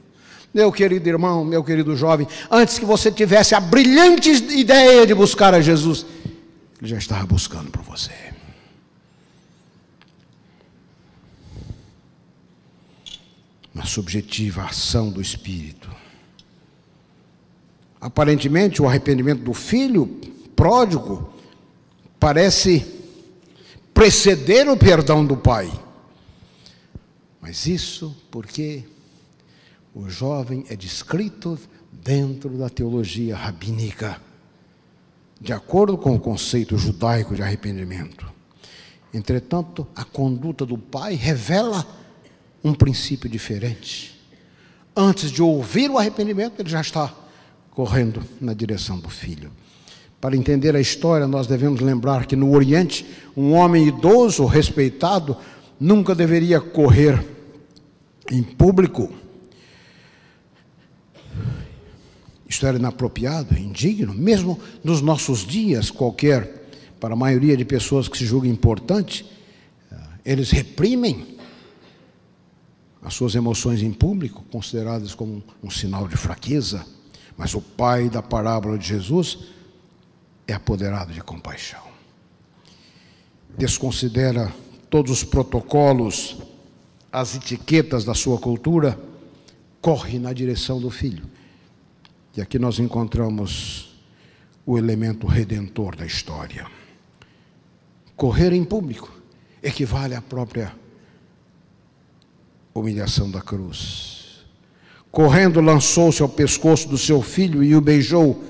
Meu 0.54 0.72
querido 0.72 1.10
irmão, 1.10 1.44
meu 1.44 1.66
querido 1.66 1.98
jovem, 1.98 2.26
antes 2.50 2.80
que 2.80 2.86
você 2.86 3.12
tivesse 3.12 3.54
a 3.54 3.60
brilhante 3.60 4.30
ideia 4.58 5.06
de 5.06 5.14
buscar 5.14 5.54
a 5.54 5.60
Jesus, 5.60 6.06
Ele 6.80 6.90
já 6.90 6.98
estava 6.98 7.26
buscando 7.26 7.70
por 7.70 7.82
você. 7.82 8.33
Na 13.74 13.86
subjetiva 13.86 14.64
ação 14.64 15.10
do 15.10 15.22
Espírito. 15.22 15.90
Aparentemente, 18.00 18.82
o 18.82 18.88
arrependimento 18.88 19.42
do 19.42 19.54
filho 19.54 20.06
pródigo 20.56 21.34
parece 22.20 22.86
preceder 23.94 24.70
o 24.70 24.78
perdão 24.78 25.26
do 25.26 25.38
pai. 25.38 25.72
Mas 27.42 27.66
isso 27.66 28.16
porque 28.30 28.84
o 29.94 30.10
jovem 30.10 30.66
é 30.70 30.76
descrito 30.76 31.58
dentro 31.92 32.58
da 32.58 32.70
teologia 32.70 33.36
rabínica, 33.36 34.22
de 35.40 35.54
acordo 35.54 35.98
com 35.98 36.16
o 36.16 36.20
conceito 36.20 36.78
judaico 36.78 37.36
de 37.36 37.42
arrependimento. 37.42 38.32
Entretanto, 39.14 39.88
a 39.96 40.04
conduta 40.04 40.66
do 40.66 40.78
pai 40.78 41.16
revela 41.16 41.86
um 42.64 42.74
princípio 42.74 43.30
diferente. 43.30 44.14
Antes 44.96 45.32
de 45.32 45.42
ouvir 45.42 45.90
o 45.90 45.98
arrependimento, 45.98 46.60
ele 46.60 46.70
já 46.70 46.82
está 46.82 47.14
correndo 47.72 48.24
na 48.40 48.54
direção 48.54 49.00
do 49.00 49.10
filho. 49.10 49.52
Para 50.22 50.38
entender 50.38 50.76
a 50.76 50.80
história, 50.80 51.28
nós 51.28 51.48
devemos 51.48 51.82
lembrar 51.82 52.26
que 52.26 52.36
no 52.36 52.56
Oriente, 52.56 53.06
um 53.36 53.54
homem 53.54 53.88
idoso, 53.88 54.46
respeitado, 54.46 55.36
nunca 55.80 56.16
deveria 56.16 56.62
correr 56.62 57.22
em 58.32 58.42
público. 58.42 59.12
Isto 62.48 62.68
era 62.68 62.78
inapropriado, 62.78 63.58
indigno, 63.58 64.14
mesmo 64.14 64.60
nos 64.84 65.02
nossos 65.02 65.46
dias, 65.46 65.90
qualquer, 65.90 66.70
para 67.00 67.16
a 67.16 67.18
maioria 67.18 67.58
de 67.58 67.66
pessoas 67.66 68.08
que 68.08 68.18
se 68.18 68.26
julgam 68.26 68.50
importante, 68.50 69.26
eles 70.24 70.52
reprimem 70.52 71.33
as 73.04 73.14
suas 73.14 73.36
emoções 73.36 73.82
em 73.82 73.92
público, 73.92 74.44
consideradas 74.52 75.14
como 75.14 75.44
um 75.62 75.70
sinal 75.70 76.08
de 76.08 76.16
fraqueza, 76.16 76.86
mas 77.38 77.54
o 77.54 77.62
pai 77.62 78.10
da 78.10 78.22
parábola 78.22 78.78
de 78.78 78.88
Jesus 78.88 79.40
é 80.48 80.54
apoderado 80.54 81.12
de 81.12 81.22
compaixão. 81.22 81.82
Desconsidera 83.58 84.54
todos 84.90 85.12
os 85.12 85.24
protocolos, 85.24 86.38
as 87.12 87.36
etiquetas 87.36 88.06
da 88.06 88.14
sua 88.14 88.40
cultura, 88.40 88.98
corre 89.82 90.18
na 90.18 90.32
direção 90.32 90.80
do 90.80 90.90
filho. 90.90 91.30
E 92.36 92.42
aqui 92.42 92.58
nós 92.58 92.80
encontramos 92.80 93.96
o 94.66 94.78
elemento 94.78 95.28
redentor 95.28 95.96
da 95.96 96.06
história. 96.06 96.66
Correr 98.16 98.54
em 98.54 98.64
público 98.64 99.12
equivale 99.62 100.16
à 100.16 100.22
própria 100.22 100.74
humilhação 102.74 103.30
da 103.30 103.42
cruz. 103.42 104.14
Correndo, 105.12 105.62
lançou-se 105.62 106.22
ao 106.22 106.30
pescoço 106.30 106.90
do 106.90 106.98
seu 106.98 107.22
filho 107.22 107.64
e 107.64 107.76
o 107.76 107.82
beijou. 107.82 108.44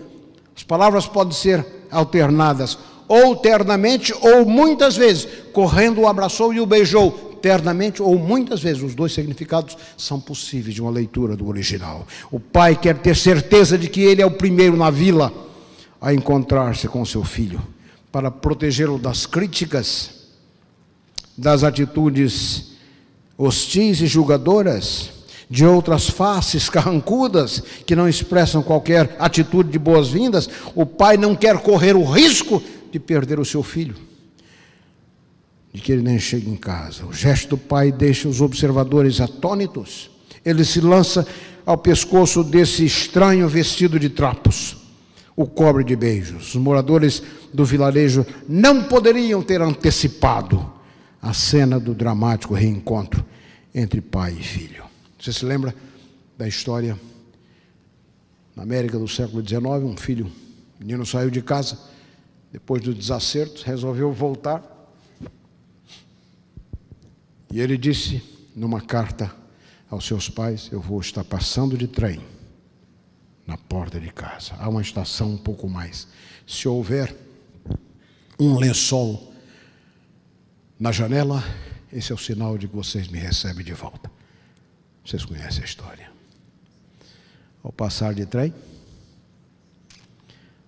As 0.55 0.63
palavras 0.63 1.05
podem 1.05 1.33
ser 1.33 1.65
alternadas, 1.91 2.77
ou 3.07 3.35
ternamente, 3.35 4.13
ou 4.21 4.45
muitas 4.45 4.95
vezes. 4.95 5.27
Correndo, 5.51 6.01
o 6.01 6.07
abraçou 6.07 6.53
e 6.53 6.61
o 6.61 6.65
beijou. 6.65 7.11
Ternamente 7.41 8.01
ou 8.01 8.17
muitas 8.17 8.61
vezes. 8.61 8.81
Os 8.81 8.95
dois 8.95 9.11
significados 9.11 9.77
são 9.97 10.21
possíveis 10.21 10.73
de 10.73 10.81
uma 10.81 10.89
leitura 10.89 11.35
do 11.35 11.47
original. 11.49 12.07
O 12.31 12.39
pai 12.39 12.77
quer 12.77 12.97
ter 12.97 13.17
certeza 13.17 13.77
de 13.77 13.89
que 13.89 14.01
ele 14.01 14.21
é 14.21 14.25
o 14.25 14.31
primeiro 14.31 14.77
na 14.77 14.89
vila 14.89 15.33
a 15.99 16.13
encontrar-se 16.13 16.87
com 16.87 17.03
seu 17.03 17.23
filho, 17.23 17.61
para 18.11 18.31
protegê-lo 18.31 18.97
das 18.97 19.25
críticas, 19.25 20.11
das 21.37 21.63
atitudes 21.63 22.72
hostis 23.37 24.01
e 24.01 24.07
julgadoras, 24.07 25.11
de 25.49 25.65
outras 25.65 26.09
faces 26.09 26.69
carrancudas, 26.69 27.61
que 27.85 27.95
não 27.95 28.07
expressam 28.07 28.63
qualquer 28.63 29.15
atitude 29.19 29.69
de 29.69 29.79
boas-vindas, 29.79 30.49
o 30.75 30.85
pai 30.85 31.17
não 31.17 31.35
quer 31.35 31.57
correr 31.59 31.95
o 31.95 32.03
risco 32.03 32.61
de 32.91 32.99
perder 32.99 33.39
o 33.39 33.45
seu 33.45 33.63
filho, 33.63 33.95
de 35.73 35.81
que 35.81 35.91
ele 35.91 36.01
nem 36.01 36.19
chegue 36.19 36.49
em 36.49 36.55
casa. 36.55 37.05
O 37.05 37.13
gesto 37.13 37.49
do 37.49 37.57
pai 37.57 37.91
deixa 37.91 38.27
os 38.27 38.41
observadores 38.41 39.19
atônitos. 39.19 40.11
Ele 40.45 40.63
se 40.63 40.79
lança 40.79 41.25
ao 41.65 41.77
pescoço 41.77 42.43
desse 42.43 42.85
estranho 42.85 43.47
vestido 43.47 43.99
de 43.99 44.09
trapos, 44.09 44.77
o 45.35 45.47
cobre 45.47 45.83
de 45.83 45.95
beijos. 45.95 46.49
Os 46.49 46.61
moradores 46.61 47.23
do 47.53 47.65
vilarejo 47.65 48.25
não 48.47 48.83
poderiam 48.83 49.41
ter 49.41 49.61
antecipado 49.61 50.71
a 51.23 51.33
cena 51.33 51.79
do 51.79 51.95
dramático 51.95 52.53
reencontro 52.53 53.25
entre 53.73 54.01
pai 54.01 54.33
e 54.33 54.43
filho. 54.43 54.83
Você 55.17 55.31
se 55.31 55.45
lembra 55.45 55.73
da 56.37 56.45
história 56.45 56.99
na 58.53 58.63
América 58.63 58.99
do 58.99 59.07
século 59.07 59.41
XIX? 59.41 59.63
Um 59.85 59.95
filho, 59.95 60.25
um 60.25 60.79
menino 60.79 61.05
saiu 61.05 61.29
de 61.29 61.41
casa, 61.41 61.79
depois 62.51 62.83
dos 62.83 62.93
desacertos, 62.93 63.63
resolveu 63.63 64.11
voltar. 64.11 64.61
E 67.49 67.61
ele 67.61 67.77
disse 67.77 68.21
numa 68.53 68.81
carta 68.81 69.33
aos 69.89 70.05
seus 70.05 70.29
pais: 70.29 70.69
Eu 70.73 70.81
vou 70.81 70.99
estar 70.99 71.23
passando 71.23 71.77
de 71.77 71.87
trem 71.87 72.21
na 73.47 73.55
porta 73.55 73.97
de 73.97 74.11
casa. 74.11 74.55
Há 74.59 74.67
uma 74.67 74.81
estação 74.81 75.31
um 75.31 75.37
pouco 75.37 75.69
mais. 75.69 76.05
Se 76.45 76.67
houver 76.67 77.15
um 78.37 78.57
lençol 78.57 79.32
na 80.83 80.91
janela, 80.91 81.41
esse 81.93 82.11
é 82.11 82.15
o 82.15 82.17
sinal 82.17 82.57
de 82.57 82.67
que 82.67 82.75
vocês 82.75 83.07
me 83.07 83.17
recebem 83.17 83.63
de 83.63 83.71
volta. 83.71 84.11
Vocês 85.05 85.23
conhecem 85.23 85.61
a 85.61 85.65
história. 85.65 86.11
Ao 87.63 87.71
passar 87.71 88.13
de 88.13 88.25
trem, 88.25 88.53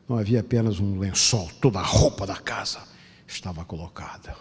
não 0.08 0.18
havia 0.18 0.40
apenas 0.40 0.80
um 0.80 0.98
lençol, 0.98 1.52
toda 1.60 1.80
a 1.80 1.84
roupa 1.84 2.26
da 2.26 2.38
casa 2.38 2.82
estava 3.28 3.66
colocada 3.66 4.38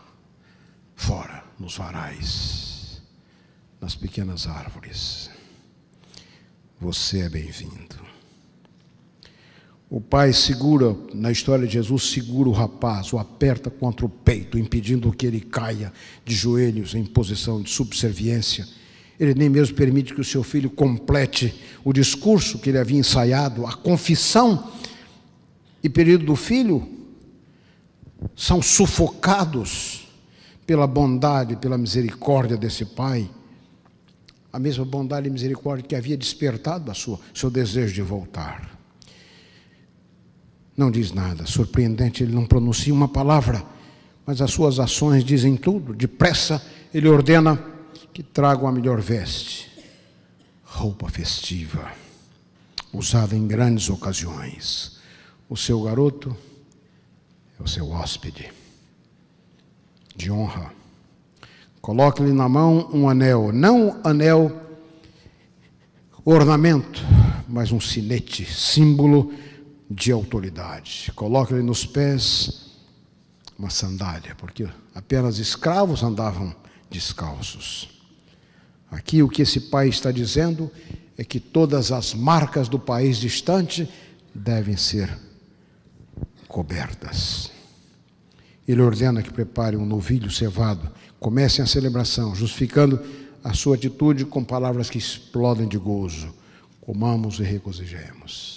fora, 0.95 1.43
nos 1.59 1.77
varais, 1.77 3.03
nas 3.81 3.97
pequenas 3.97 4.47
árvores. 4.47 5.29
Você 6.81 7.23
é 7.23 7.29
bem-vindo. 7.29 8.04
O 9.91 10.01
pai 10.01 10.33
segura, 10.33 10.97
na 11.13 11.31
história 11.31 11.67
de 11.67 11.75
Jesus, 11.75 12.05
segura 12.05 12.49
o 12.49 12.53
rapaz, 12.53 13.13
o 13.13 13.19
aperta 13.19 13.71
contra 13.71 14.07
o 14.07 14.09
peito, 14.09 14.59
impedindo 14.59 15.13
que 15.13 15.27
ele 15.27 15.41
caia 15.41 15.93
de 16.25 16.35
joelhos 16.35 16.95
em 16.95 17.05
posição 17.05 17.61
de 17.61 17.71
subserviência. 17.71 18.67
Ele 19.21 19.35
nem 19.35 19.49
mesmo 19.49 19.77
permite 19.77 20.15
que 20.15 20.21
o 20.21 20.25
seu 20.25 20.43
filho 20.43 20.71
complete 20.71 21.55
o 21.85 21.93
discurso 21.93 22.59
que 22.59 22.71
ele 22.71 22.79
havia 22.79 22.99
ensaiado, 22.99 23.67
a 23.67 23.73
confissão 23.75 24.73
e 25.83 25.89
período 25.89 26.25
do 26.25 26.35
filho 26.35 26.89
são 28.35 28.63
sufocados 28.63 30.09
pela 30.67 30.87
bondade, 30.87 31.57
pela 31.57 31.77
misericórdia 31.77 32.57
desse 32.57 32.87
pai. 32.87 33.31
A 34.51 34.59
mesma 34.59 34.85
bondade 34.85 35.29
e 35.29 35.31
misericórdia 35.31 35.87
que 35.87 35.95
havia 35.95 36.17
despertado 36.17 36.91
a 36.91 36.95
sua, 36.95 37.21
seu 37.35 37.51
desejo 37.51 37.95
de 37.95 38.03
voltar 38.03 38.74
não 40.77 40.91
diz 40.91 41.13
nada. 41.13 41.47
Surpreendente, 41.47 42.23
ele 42.23 42.35
não 42.35 42.47
pronuncia 42.47 42.93
uma 42.93 43.09
palavra, 43.09 43.65
mas 44.27 44.41
as 44.41 44.51
suas 44.51 44.79
ações 44.79 45.25
dizem 45.25 45.57
tudo. 45.57 45.95
Depressa, 45.95 46.65
ele 46.93 47.09
ordena 47.09 47.63
que 48.13 48.23
tragam 48.23 48.69
a 48.69 48.73
melhor 48.73 49.01
veste, 49.01 49.71
roupa 50.65 51.09
festiva, 51.09 51.91
usada 52.93 53.35
em 53.35 53.47
grandes 53.47 53.89
ocasiões. 53.91 54.99
O 55.49 55.57
seu 55.57 55.83
garoto 55.83 56.37
é 57.59 57.63
o 57.63 57.67
seu 57.67 57.91
hóspede 57.91 58.53
de 60.17 60.31
honra. 60.31 60.73
Coloque-lhe 61.81 62.33
na 62.33 62.49
mão 62.49 62.89
um 62.93 63.09
anel, 63.09 63.53
não 63.53 64.01
anel 64.03 64.61
ornamento, 66.25 67.05
mas 67.47 67.71
um 67.71 67.81
sinete, 67.81 68.47
símbolo 68.47 69.33
de 69.91 70.13
autoridade. 70.13 71.13
Coloque-lhe 71.15 71.63
nos 71.63 71.85
pés 71.85 72.71
uma 73.59 73.71
sandália, 73.71 74.35
porque 74.35 74.69
apenas 74.95 75.39
escravos 75.39 76.03
andavam 76.03 76.55
descalços. 76.91 77.89
Aqui 78.91 79.23
o 79.23 79.29
que 79.29 79.43
esse 79.43 79.61
pai 79.61 79.89
está 79.89 80.11
dizendo 80.11 80.71
é 81.17 81.25
que 81.25 81.39
todas 81.39 81.93
as 81.93 82.15
marcas 82.15 82.69
do 82.69 82.79
país 82.79 83.19
distante 83.19 83.89
devem 84.35 84.77
ser 84.77 85.17
cobertas. 86.49 87.51
Ele 88.67 88.81
ordena 88.81 89.23
que 89.23 89.33
prepare 89.33 89.77
um 89.77 89.85
novilho 89.85 90.31
cevado, 90.31 90.91
comecem 91.21 91.63
a 91.63 91.67
celebração, 91.67 92.35
justificando 92.35 93.01
a 93.43 93.53
sua 93.53 93.77
atitude 93.77 94.25
com 94.25 94.43
palavras 94.43 94.89
que 94.89 94.99
explodem 94.99 95.69
de 95.69 95.77
gozo. 95.77 96.35
Comamos 96.81 97.39
e 97.41 97.43
regozijemos. 97.43 98.54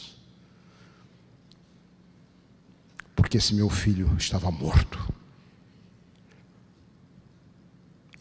Porque 3.17 3.37
esse 3.37 3.55
meu 3.55 3.67
filho 3.67 4.15
estava 4.15 4.51
morto 4.51 5.11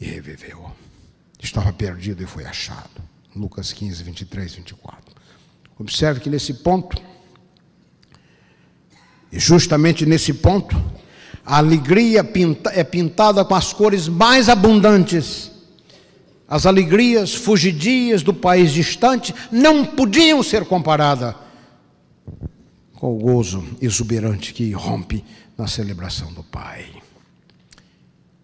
e 0.00 0.06
reviveu. 0.06 0.72
Estava 1.38 1.70
perdido 1.70 2.22
e 2.22 2.26
foi 2.26 2.46
achado. 2.46 3.02
Lucas 3.36 3.74
15, 3.74 4.02
23, 4.02 4.54
24. 4.54 5.14
Observe 5.78 6.20
que 6.20 6.30
nesse 6.30 6.54
ponto, 6.54 7.00
e 9.30 9.38
justamente 9.38 10.06
nesse 10.06 10.32
ponto, 10.32 10.74
a 11.44 11.58
alegria 11.58 12.26
é 12.72 12.82
pintada 12.82 13.44
com 13.44 13.54
as 13.54 13.74
cores 13.74 14.08
mais 14.08 14.48
abundantes. 14.48 15.52
As 16.48 16.64
alegrias 16.64 17.34
fugidias 17.34 18.22
do 18.22 18.32
país 18.32 18.72
distante 18.72 19.34
não 19.52 19.84
podiam 19.84 20.42
ser 20.42 20.64
comparadas 20.64 21.34
com 22.96 23.14
o 23.14 23.18
gozo 23.18 23.62
exuberante 23.80 24.52
que 24.52 24.72
rompe 24.72 25.24
na 25.56 25.68
celebração 25.68 26.32
do 26.32 26.42
Pai. 26.42 26.90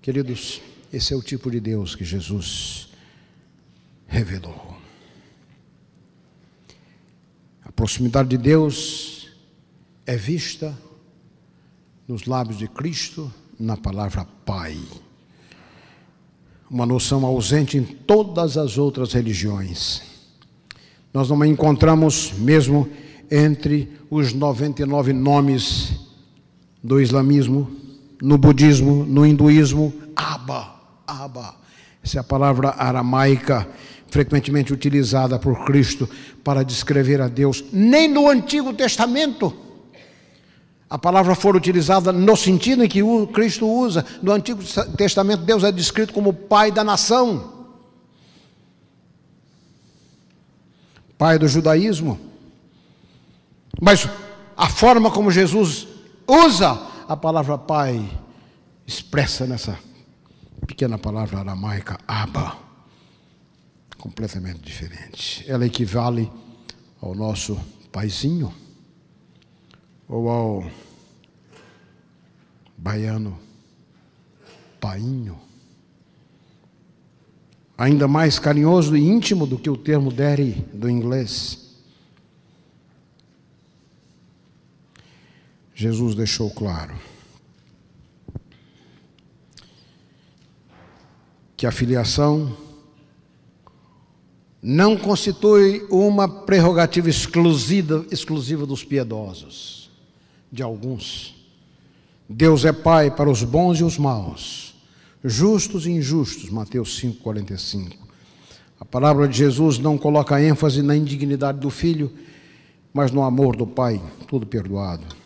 Queridos, 0.00 0.61
esse 0.92 1.12
é 1.12 1.16
o 1.16 1.22
tipo 1.22 1.50
de 1.50 1.59
Deus 1.59 1.94
que 1.94 2.05
Jesus 2.05 2.88
revelou. 4.07 4.76
A 7.64 7.72
proximidade 7.72 8.28
de 8.28 8.36
Deus 8.36 9.30
é 10.05 10.16
vista 10.16 10.76
nos 12.07 12.26
lábios 12.26 12.59
de 12.59 12.68
Cristo 12.68 13.32
na 13.59 13.76
palavra 13.76 14.26
Pai. 14.44 14.78
Uma 16.68 16.84
noção 16.84 17.24
ausente 17.24 17.78
em 17.78 17.84
todas 17.84 18.59
as 18.59 18.76
outras 18.76 19.12
religiões. 19.12 20.03
Nós 21.12 21.28
não 21.28 21.42
encontramos 21.44 22.32
mesmo 22.32 22.90
entre 23.33 23.91
os 24.11 24.35
99 24.35 25.14
nomes 25.14 25.95
do 26.85 27.01
islamismo, 27.01 27.70
no 28.20 28.37
budismo, 28.37 29.07
no 29.07 29.24
hinduísmo, 29.24 29.91
Abba, 30.14 30.74
Abba. 31.07 31.55
Essa 32.05 32.18
é 32.18 32.20
a 32.20 32.24
palavra 32.24 32.74
aramaica 32.76 33.66
frequentemente 34.09 34.70
utilizada 34.74 35.39
por 35.39 35.64
Cristo 35.64 36.07
para 36.45 36.62
descrever 36.62 37.22
a 37.22 37.28
Deus. 37.28 37.64
Nem 37.72 38.07
no 38.07 38.28
Antigo 38.28 38.74
Testamento 38.74 39.57
a 40.91 40.99
palavra 40.99 41.35
for 41.35 41.57
utilizada 41.57 42.12
no 42.12 42.37
sentido 42.37 42.85
em 42.85 42.89
que 42.89 43.01
Cristo 43.33 43.66
usa. 43.66 44.05
No 44.20 44.30
Antigo 44.30 44.62
Testamento, 44.95 45.43
Deus 45.43 45.64
é 45.64 45.72
descrito 45.72 46.12
como 46.12 46.35
Pai 46.35 46.70
da 46.70 46.85
nação, 46.85 47.51
Pai 51.16 51.39
do 51.39 51.49
judaísmo. 51.49 52.32
Mas 53.81 54.09
a 54.57 54.68
forma 54.68 55.11
como 55.11 55.31
Jesus 55.31 55.89
usa 56.27 56.81
a 57.09 57.16
palavra 57.16 57.59
Pai, 57.59 58.09
expressa 58.87 59.47
nessa 59.47 59.79
pequena 60.66 60.99
palavra 60.99 61.39
aramaica, 61.39 61.99
Abba, 62.07 62.57
completamente 63.99 64.61
diferente. 64.61 65.45
Ela 65.49 65.66
equivale 65.66 66.31
ao 67.01 67.14
nosso 67.14 67.59
paizinho, 67.91 68.53
ou 70.09 70.29
ao 70.29 70.70
baiano 72.77 73.39
painho. 74.81 75.39
Ainda 77.79 78.07
mais 78.07 78.39
carinhoso 78.39 78.97
e 78.97 79.01
íntimo 79.01 79.47
do 79.47 79.59
que 79.59 79.70
o 79.70 79.77
termo 79.77 80.12
daddy 80.12 80.53
do 80.73 80.91
inglês. 80.91 81.62
Jesus 85.75 86.14
deixou 86.14 86.51
claro 86.51 86.95
que 91.57 91.66
a 91.66 91.73
filiação 91.73 92.57
não 94.62 94.97
constitui 94.97 95.87
uma 95.91 96.29
prerrogativa 96.29 97.09
exclusiva, 97.09 98.05
exclusiva 98.11 98.66
dos 98.66 98.85
piedosos, 98.85 99.91
de 100.51 100.62
alguns. 100.62 101.35
Deus 102.29 102.64
é 102.64 102.73
Pai 102.73 103.11
para 103.11 103.31
os 103.31 103.43
bons 103.43 103.81
e 103.81 103.85
os 103.85 103.97
maus, 103.97 104.75
justos 105.25 105.87
e 105.87 105.91
injustos, 105.91 106.51
Mateus 106.51 107.01
5,45. 107.01 107.97
A 108.79 108.85
palavra 108.85 109.27
de 109.27 109.39
Jesus 109.39 109.79
não 109.79 109.97
coloca 109.97 110.43
ênfase 110.43 110.83
na 110.83 110.97
indignidade 110.97 111.59
do 111.59 111.70
filho, 111.70 112.12
mas 112.93 113.11
no 113.11 113.23
amor 113.23 113.57
do 113.57 113.66
Pai, 113.66 114.03
tudo 114.27 114.47
perdoado 114.47 115.22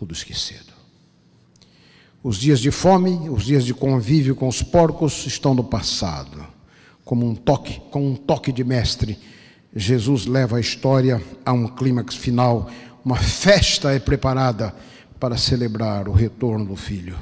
tudo 0.00 0.14
esquecido. 0.14 0.72
Os 2.22 2.38
dias 2.38 2.58
de 2.58 2.70
fome, 2.70 3.28
os 3.28 3.44
dias 3.44 3.66
de 3.66 3.74
convívio 3.74 4.34
com 4.34 4.48
os 4.48 4.62
porcos 4.62 5.26
estão 5.26 5.52
no 5.52 5.62
passado. 5.62 6.42
Como 7.04 7.28
um 7.28 7.34
toque, 7.34 7.78
com 7.90 8.08
um 8.08 8.16
toque 8.16 8.50
de 8.50 8.64
mestre, 8.64 9.18
Jesus 9.76 10.24
leva 10.24 10.56
a 10.56 10.60
história 10.60 11.22
a 11.44 11.52
um 11.52 11.68
clímax 11.68 12.14
final. 12.14 12.70
Uma 13.04 13.16
festa 13.16 13.92
é 13.92 13.98
preparada 13.98 14.74
para 15.18 15.36
celebrar 15.36 16.08
o 16.08 16.12
retorno 16.12 16.64
do 16.64 16.76
filho. 16.76 17.18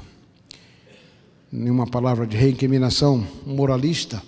Nenhuma 1.51 1.85
palavra 1.85 2.29
de 2.29 2.37
reincriminação 2.37 3.27
moralista, 3.45 4.23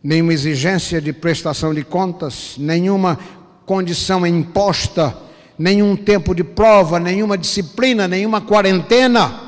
nenhuma 0.00 0.32
exigência 0.32 1.00
de 1.00 1.12
prestação 1.12 1.74
de 1.74 1.82
contas, 1.82 2.54
nenhuma 2.56 3.18
condição 3.66 4.24
imposta 4.24 5.26
nenhum 5.58 5.96
tempo 5.96 6.34
de 6.34 6.44
prova, 6.44 7.00
nenhuma 7.00 7.36
disciplina, 7.36 8.06
nenhuma 8.06 8.40
quarentena. 8.40 9.46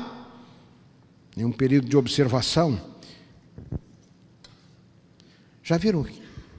em 1.37 1.45
um 1.45 1.51
período 1.51 1.87
de 1.87 1.95
observação. 1.95 2.79
Já 5.63 5.77
viram 5.77 6.05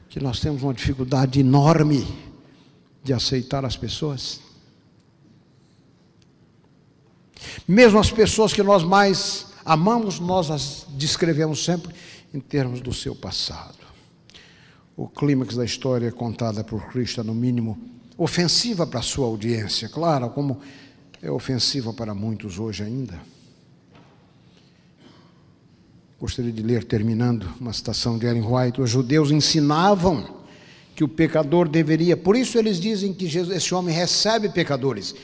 que 0.09 0.19
nós 0.19 0.41
temos 0.41 0.63
uma 0.63 0.73
dificuldade 0.73 1.41
enorme 1.41 2.07
de 3.05 3.13
aceitar 3.13 3.65
as 3.65 3.77
pessoas? 3.77 4.41
Mesmo 7.69 7.99
as 7.99 8.11
pessoas 8.11 8.53
que 8.53 8.63
nós 8.63 8.83
mais 8.83 9.49
amamos, 9.65 10.19
nós 10.19 10.51
as 10.51 10.87
descrevemos 10.91 11.65
sempre 11.65 11.95
em 12.33 12.41
termos 12.41 12.81
do 12.81 12.93
seu 12.93 13.15
passado. 13.15 13.79
O 14.97 15.09
clímax 15.09 15.57
da 15.57 15.65
história 15.65 16.11
contada 16.11 16.65
por 16.65 16.89
Cristo 16.89 17.21
é, 17.21 17.25
no 17.25 17.35
mínimo, 17.35 17.79
ofensiva 18.17 18.87
para 18.87 19.01
a 19.01 19.03
sua 19.03 19.27
audiência, 19.27 19.89
claro, 19.89 20.31
como 20.31 20.61
é 21.23 21.31
ofensiva 21.31 21.93
para 21.93 22.15
muitos 22.15 22.59
hoje 22.59 22.83
ainda. 22.83 23.21
Gostaria 26.21 26.53
de 26.53 26.63
ler, 26.63 26.85
terminando, 26.85 27.49
uma 27.61 27.73
citação 27.73 28.17
de 28.17 28.27
Ellen 28.27 28.47
White: 28.47 28.81
Os 28.81 28.91
judeus 28.91 29.31
ensinavam 29.31 30.43
que 30.95 31.03
o 31.03 31.09
pecador 31.09 31.69
deveria, 31.69 32.17
por 32.17 32.37
isso 32.37 32.59
eles 32.59 32.79
dizem 32.79 33.13
que 33.13 33.27
Jesus, 33.27 33.57
esse 33.57 33.75
homem 33.75 33.95
recebe 33.95 34.49
pecadores. 34.49 35.15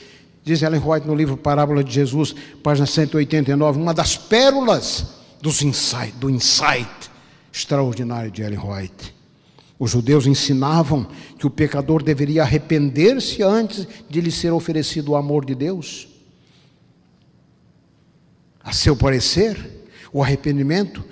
Diz 0.43 0.61
Ellen 0.61 0.81
White 0.83 1.07
no 1.07 1.15
livro 1.15 1.37
Parábola 1.37 1.83
de 1.83 1.93
Jesus, 1.93 2.33
página 2.63 2.85
189, 2.85 3.79
uma 3.79 3.93
das 3.93 4.17
pérolas 4.17 5.05
dos 5.41 5.61
insight, 5.61 6.13
do 6.17 6.29
insight 6.29 6.89
extraordinário 7.51 8.31
de 8.31 8.41
Ellen 8.41 8.59
White. 8.59 9.18
Os 9.79 9.91
judeus 9.91 10.27
ensinavam 10.27 11.07
que 11.37 11.47
o 11.47 11.49
pecador 11.49 12.03
deveria 12.03 12.43
arrepender-se 12.43 13.41
antes 13.41 13.87
de 14.09 14.19
lhe 14.19 14.29
ser 14.29 14.51
oferecido 14.51 15.13
o 15.13 15.15
amor 15.15 15.45
de 15.45 15.55
Deus. 15.55 16.09
A 18.61 18.73
seu 18.73 18.93
parecer, 18.93 19.87
o 20.11 20.21
arrependimento 20.21 21.03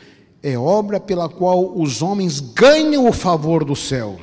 é 0.43 0.57
obra 0.57 0.99
pela 0.99 1.29
qual 1.29 1.79
os 1.79 2.01
homens 2.01 2.41
ganham 2.41 3.07
o 3.07 3.13
favor 3.13 3.63
do 3.63 3.75
céu. 3.75 4.19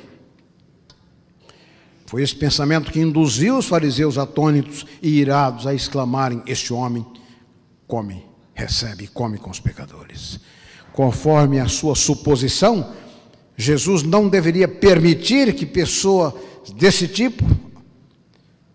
Foi 2.05 2.23
esse 2.23 2.37
pensamento 2.37 2.93
que 2.93 3.01
induziu 3.01 3.57
os 3.57 3.67
fariseus 3.67 4.19
atônitos 4.19 4.85
e 5.03 5.09
irados 5.21 5.67
a 5.67 5.73
exclamarem: 5.73 6.43
Este 6.47 6.73
homem 6.73 7.05
come, 7.89 8.25
recebe 8.53 9.05
e 9.05 9.09
come 9.09 9.39
com 9.39 9.51
os 9.51 9.59
pecadores. 9.59 10.39
Conforme 10.93 11.59
a 11.59 11.67
sua 11.67 11.97
suposição, 11.97 12.93
Jesus 13.57 14.03
não 14.03 14.29
deveria 14.29 14.67
permitir 14.67 15.55
que 15.55 15.65
pessoa 15.65 16.35
desse 16.77 17.07
tipo 17.07 17.45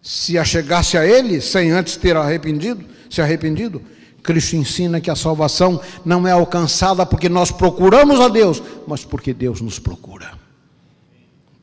se 0.02 0.38
achegasse 0.38 0.98
a 0.98 1.06
ele 1.06 1.42
sem 1.42 1.72
antes 1.72 1.98
ter 1.98 2.16
arrependido, 2.16 2.86
se 3.10 3.22
arrependido. 3.22 3.82
Cristo 4.24 4.56
ensina 4.56 5.02
que 5.02 5.10
a 5.10 5.16
salvação 5.16 5.82
não 6.06 6.28
é 6.28 6.32
alcançada 6.32 7.06
porque 7.06 7.30
nós 7.30 7.52
procuramos 7.52 8.20
a 8.20 8.28
Deus, 8.28 8.62
mas 8.88 9.04
porque 9.04 9.34
Deus 9.34 9.62
nos 9.62 9.80
procura. 9.80 10.32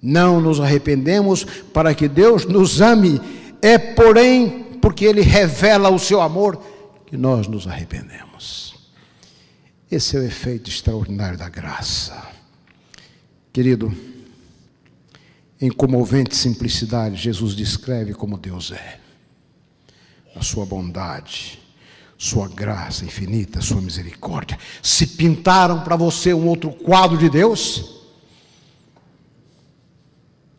Não 0.02 0.40
nos 0.40 0.60
arrependemos 0.60 1.44
para 1.72 1.94
que 1.94 2.08
Deus 2.08 2.44
nos 2.44 2.80
ame, 2.80 3.20
é 3.62 3.78
porém 3.78 4.78
porque 4.80 5.04
Ele 5.04 5.22
revela 5.22 5.90
o 5.90 5.98
seu 5.98 6.20
amor 6.20 6.60
que 7.06 7.16
nós 7.16 7.46
nos 7.46 7.66
arrependemos. 7.66 8.74
Esse 9.90 10.16
é 10.16 10.20
o 10.20 10.24
efeito 10.24 10.68
extraordinário 10.68 11.38
da 11.38 11.48
graça. 11.48 12.35
Querido, 13.56 13.90
em 15.58 15.70
comovente 15.70 16.36
simplicidade, 16.36 17.16
Jesus 17.16 17.54
descreve 17.54 18.12
como 18.12 18.36
Deus 18.36 18.70
é, 18.70 19.00
a 20.34 20.42
sua 20.42 20.66
bondade, 20.66 21.58
sua 22.18 22.48
graça 22.48 23.06
infinita, 23.06 23.62
sua 23.62 23.80
misericórdia. 23.80 24.58
Se 24.82 25.06
pintaram 25.06 25.80
para 25.80 25.96
você 25.96 26.34
um 26.34 26.46
outro 26.46 26.70
quadro 26.70 27.16
de 27.16 27.30
Deus, 27.30 28.02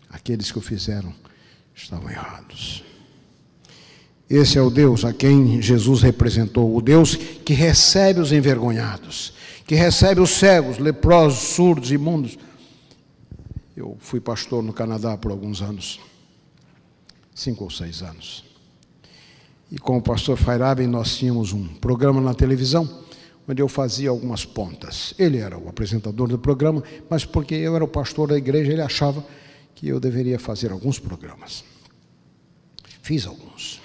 aqueles 0.09 0.51
que 0.51 0.57
o 0.57 0.61
fizeram 0.61 1.13
estavam 1.75 2.09
errados. 2.09 2.83
Esse 4.27 4.57
é 4.57 4.61
o 4.63 4.71
Deus 4.71 5.05
a 5.05 5.13
quem 5.13 5.61
Jesus 5.61 6.01
representou, 6.01 6.75
o 6.75 6.81
Deus 6.81 7.15
que 7.15 7.53
recebe 7.53 8.19
os 8.21 8.31
envergonhados, 8.31 9.35
que 9.67 9.75
recebe 9.75 10.19
os 10.19 10.31
cegos, 10.31 10.79
leprosos, 10.79 11.49
surdos, 11.49 11.91
imundos 11.91 12.39
eu 13.77 13.95
fui 13.99 14.19
pastor 14.19 14.63
no 14.63 14.73
Canadá 14.73 15.15
por 15.15 15.29
alguns 15.29 15.61
anos, 15.61 15.99
cinco 17.35 17.63
ou 17.63 17.69
seis 17.69 18.01
anos. 18.01 18.43
E 19.71 19.77
com 19.77 19.97
o 19.97 20.01
pastor 20.01 20.35
Fairaben 20.35 20.87
nós 20.87 21.15
tínhamos 21.15 21.53
um 21.53 21.67
programa 21.75 22.19
na 22.19 22.33
televisão 22.33 23.05
onde 23.47 23.61
eu 23.61 23.67
fazia 23.67 24.09
algumas 24.09 24.43
pontas. 24.43 25.13
Ele 25.19 25.37
era 25.37 25.55
o 25.59 25.69
apresentador 25.69 26.27
do 26.27 26.39
programa, 26.39 26.83
mas 27.07 27.23
porque 27.23 27.53
eu 27.53 27.75
era 27.75 27.83
o 27.83 27.87
pastor 27.87 28.29
da 28.29 28.37
igreja, 28.37 28.73
ele 28.73 28.81
achava 28.81 29.23
que 29.75 29.87
eu 29.87 29.99
deveria 29.99 30.39
fazer 30.39 30.71
alguns 30.71 30.97
programas. 30.97 31.63
Fiz 33.03 33.27
alguns. 33.27 33.79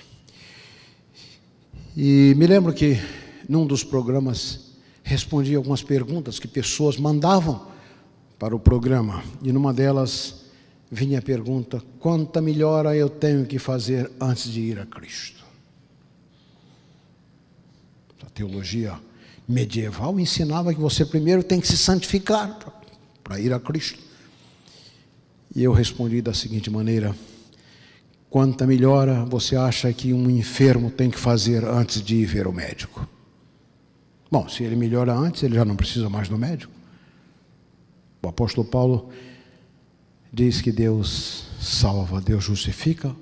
E 1.95 2.33
me 2.39 2.47
lembro 2.47 2.73
que 2.73 2.99
num 3.47 3.67
dos 3.67 3.85
programas 3.85 4.73
respondi 5.03 5.55
algumas 5.55 5.83
perguntas 5.83 6.39
que 6.39 6.49
pessoas 6.49 6.97
mandavam 6.97 7.71
para 8.43 8.57
o 8.57 8.59
programa. 8.59 9.23
E 9.41 9.53
numa 9.53 9.73
delas 9.73 10.47
vinha 10.91 11.21
a 11.21 11.23
pergunta: 11.23 11.81
quanta 12.01 12.43
melhora 12.43 12.97
eu 12.97 13.09
tenho 13.09 13.47
que 13.47 13.57
fazer 13.57 14.11
antes 14.21 14.51
de 14.51 14.61
ir 14.61 14.81
a 14.81 14.85
Cristo? 14.85 15.45
A 18.27 18.31
teologia 18.31 18.99
medieval 19.47 20.19
ensinava 20.19 20.75
que 20.75 20.81
você 20.81 21.07
primeiro 21.07 21.45
tem 21.45 21.61
que 21.61 21.69
se 21.69 21.79
santificar 21.79 22.59
para 23.23 23.39
ir 23.39 23.53
a 23.53 23.61
Cristo. 23.61 24.01
E 25.55 25.63
eu 25.63 25.73
respondi 25.73 26.21
da 26.21 26.35
seguinte 26.35 26.69
maneira: 26.69 27.15
quanta 28.29 28.67
melhora 28.67 29.25
você 29.25 29.55
acha 29.55 29.93
que 29.93 30.13
um 30.13 30.29
enfermo 30.29 30.91
tem 30.91 31.09
que 31.09 31.19
fazer 31.19 31.65
antes 31.65 32.03
de 32.03 32.17
ir 32.17 32.27
ver 32.27 32.49
o 32.49 32.53
médico? 32.53 33.09
Bom, 34.29 34.49
se 34.49 34.65
ele 34.65 34.75
melhora 34.75 35.15
antes, 35.15 35.45
ele 35.45 35.55
já 35.55 35.65
não 35.65 35.77
precisa 35.77 36.09
mais 36.11 36.29
do 36.29 36.37
médico. 36.37 36.82
O 38.23 38.29
apóstolo 38.29 38.65
Paulo 38.65 39.11
diz 40.33 40.61
que 40.61 40.71
Deus 40.71 41.45
salva, 41.61 42.21
Deus 42.21 42.45
justifica 42.45 43.15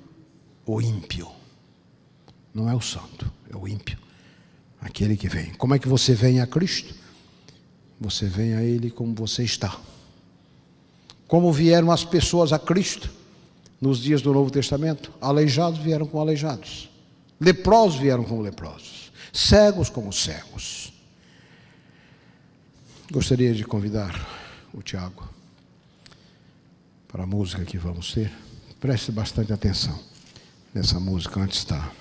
o 0.65 0.79
ímpio. 0.79 1.27
Não 2.53 2.69
é 2.69 2.75
o 2.75 2.81
santo, 2.81 3.31
é 3.51 3.57
o 3.57 3.67
ímpio. 3.67 3.97
Aquele 4.79 5.17
que 5.17 5.27
vem. 5.27 5.53
Como 5.55 5.73
é 5.73 5.79
que 5.79 5.87
você 5.87 6.13
vem 6.13 6.39
a 6.39 6.45
Cristo? 6.45 6.93
Você 7.99 8.27
vem 8.27 8.53
a 8.53 8.63
Ele 8.63 8.91
como 8.91 9.15
você 9.15 9.43
está. 9.43 9.75
Como 11.27 11.51
vieram 11.51 11.91
as 11.91 12.03
pessoas 12.03 12.53
a 12.53 12.59
Cristo 12.59 13.09
nos 13.79 13.99
dias 13.99 14.21
do 14.21 14.33
Novo 14.33 14.51
Testamento? 14.51 15.11
Aleijados 15.19 15.79
vieram 15.79 16.05
com 16.05 16.19
aleijados. 16.19 16.89
Leprosos 17.39 17.99
vieram 17.99 18.23
como 18.23 18.41
leprosos. 18.41 19.11
Cegos 19.33 19.89
como 19.89 20.13
cegos. 20.13 20.93
Gostaria 23.11 23.53
de 23.53 23.63
convidar 23.63 24.40
o 24.73 24.81
Tiago 24.81 25.27
para 27.07 27.23
a 27.23 27.27
música 27.27 27.65
que 27.65 27.77
vamos 27.77 28.13
ter. 28.13 28.31
Preste 28.79 29.11
bastante 29.11 29.51
atenção 29.51 29.99
nessa 30.73 30.99
música 30.99 31.39
antes 31.39 31.65
da 31.65 31.91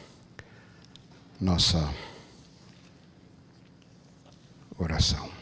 nossa 1.41 1.93
oração. 4.79 5.40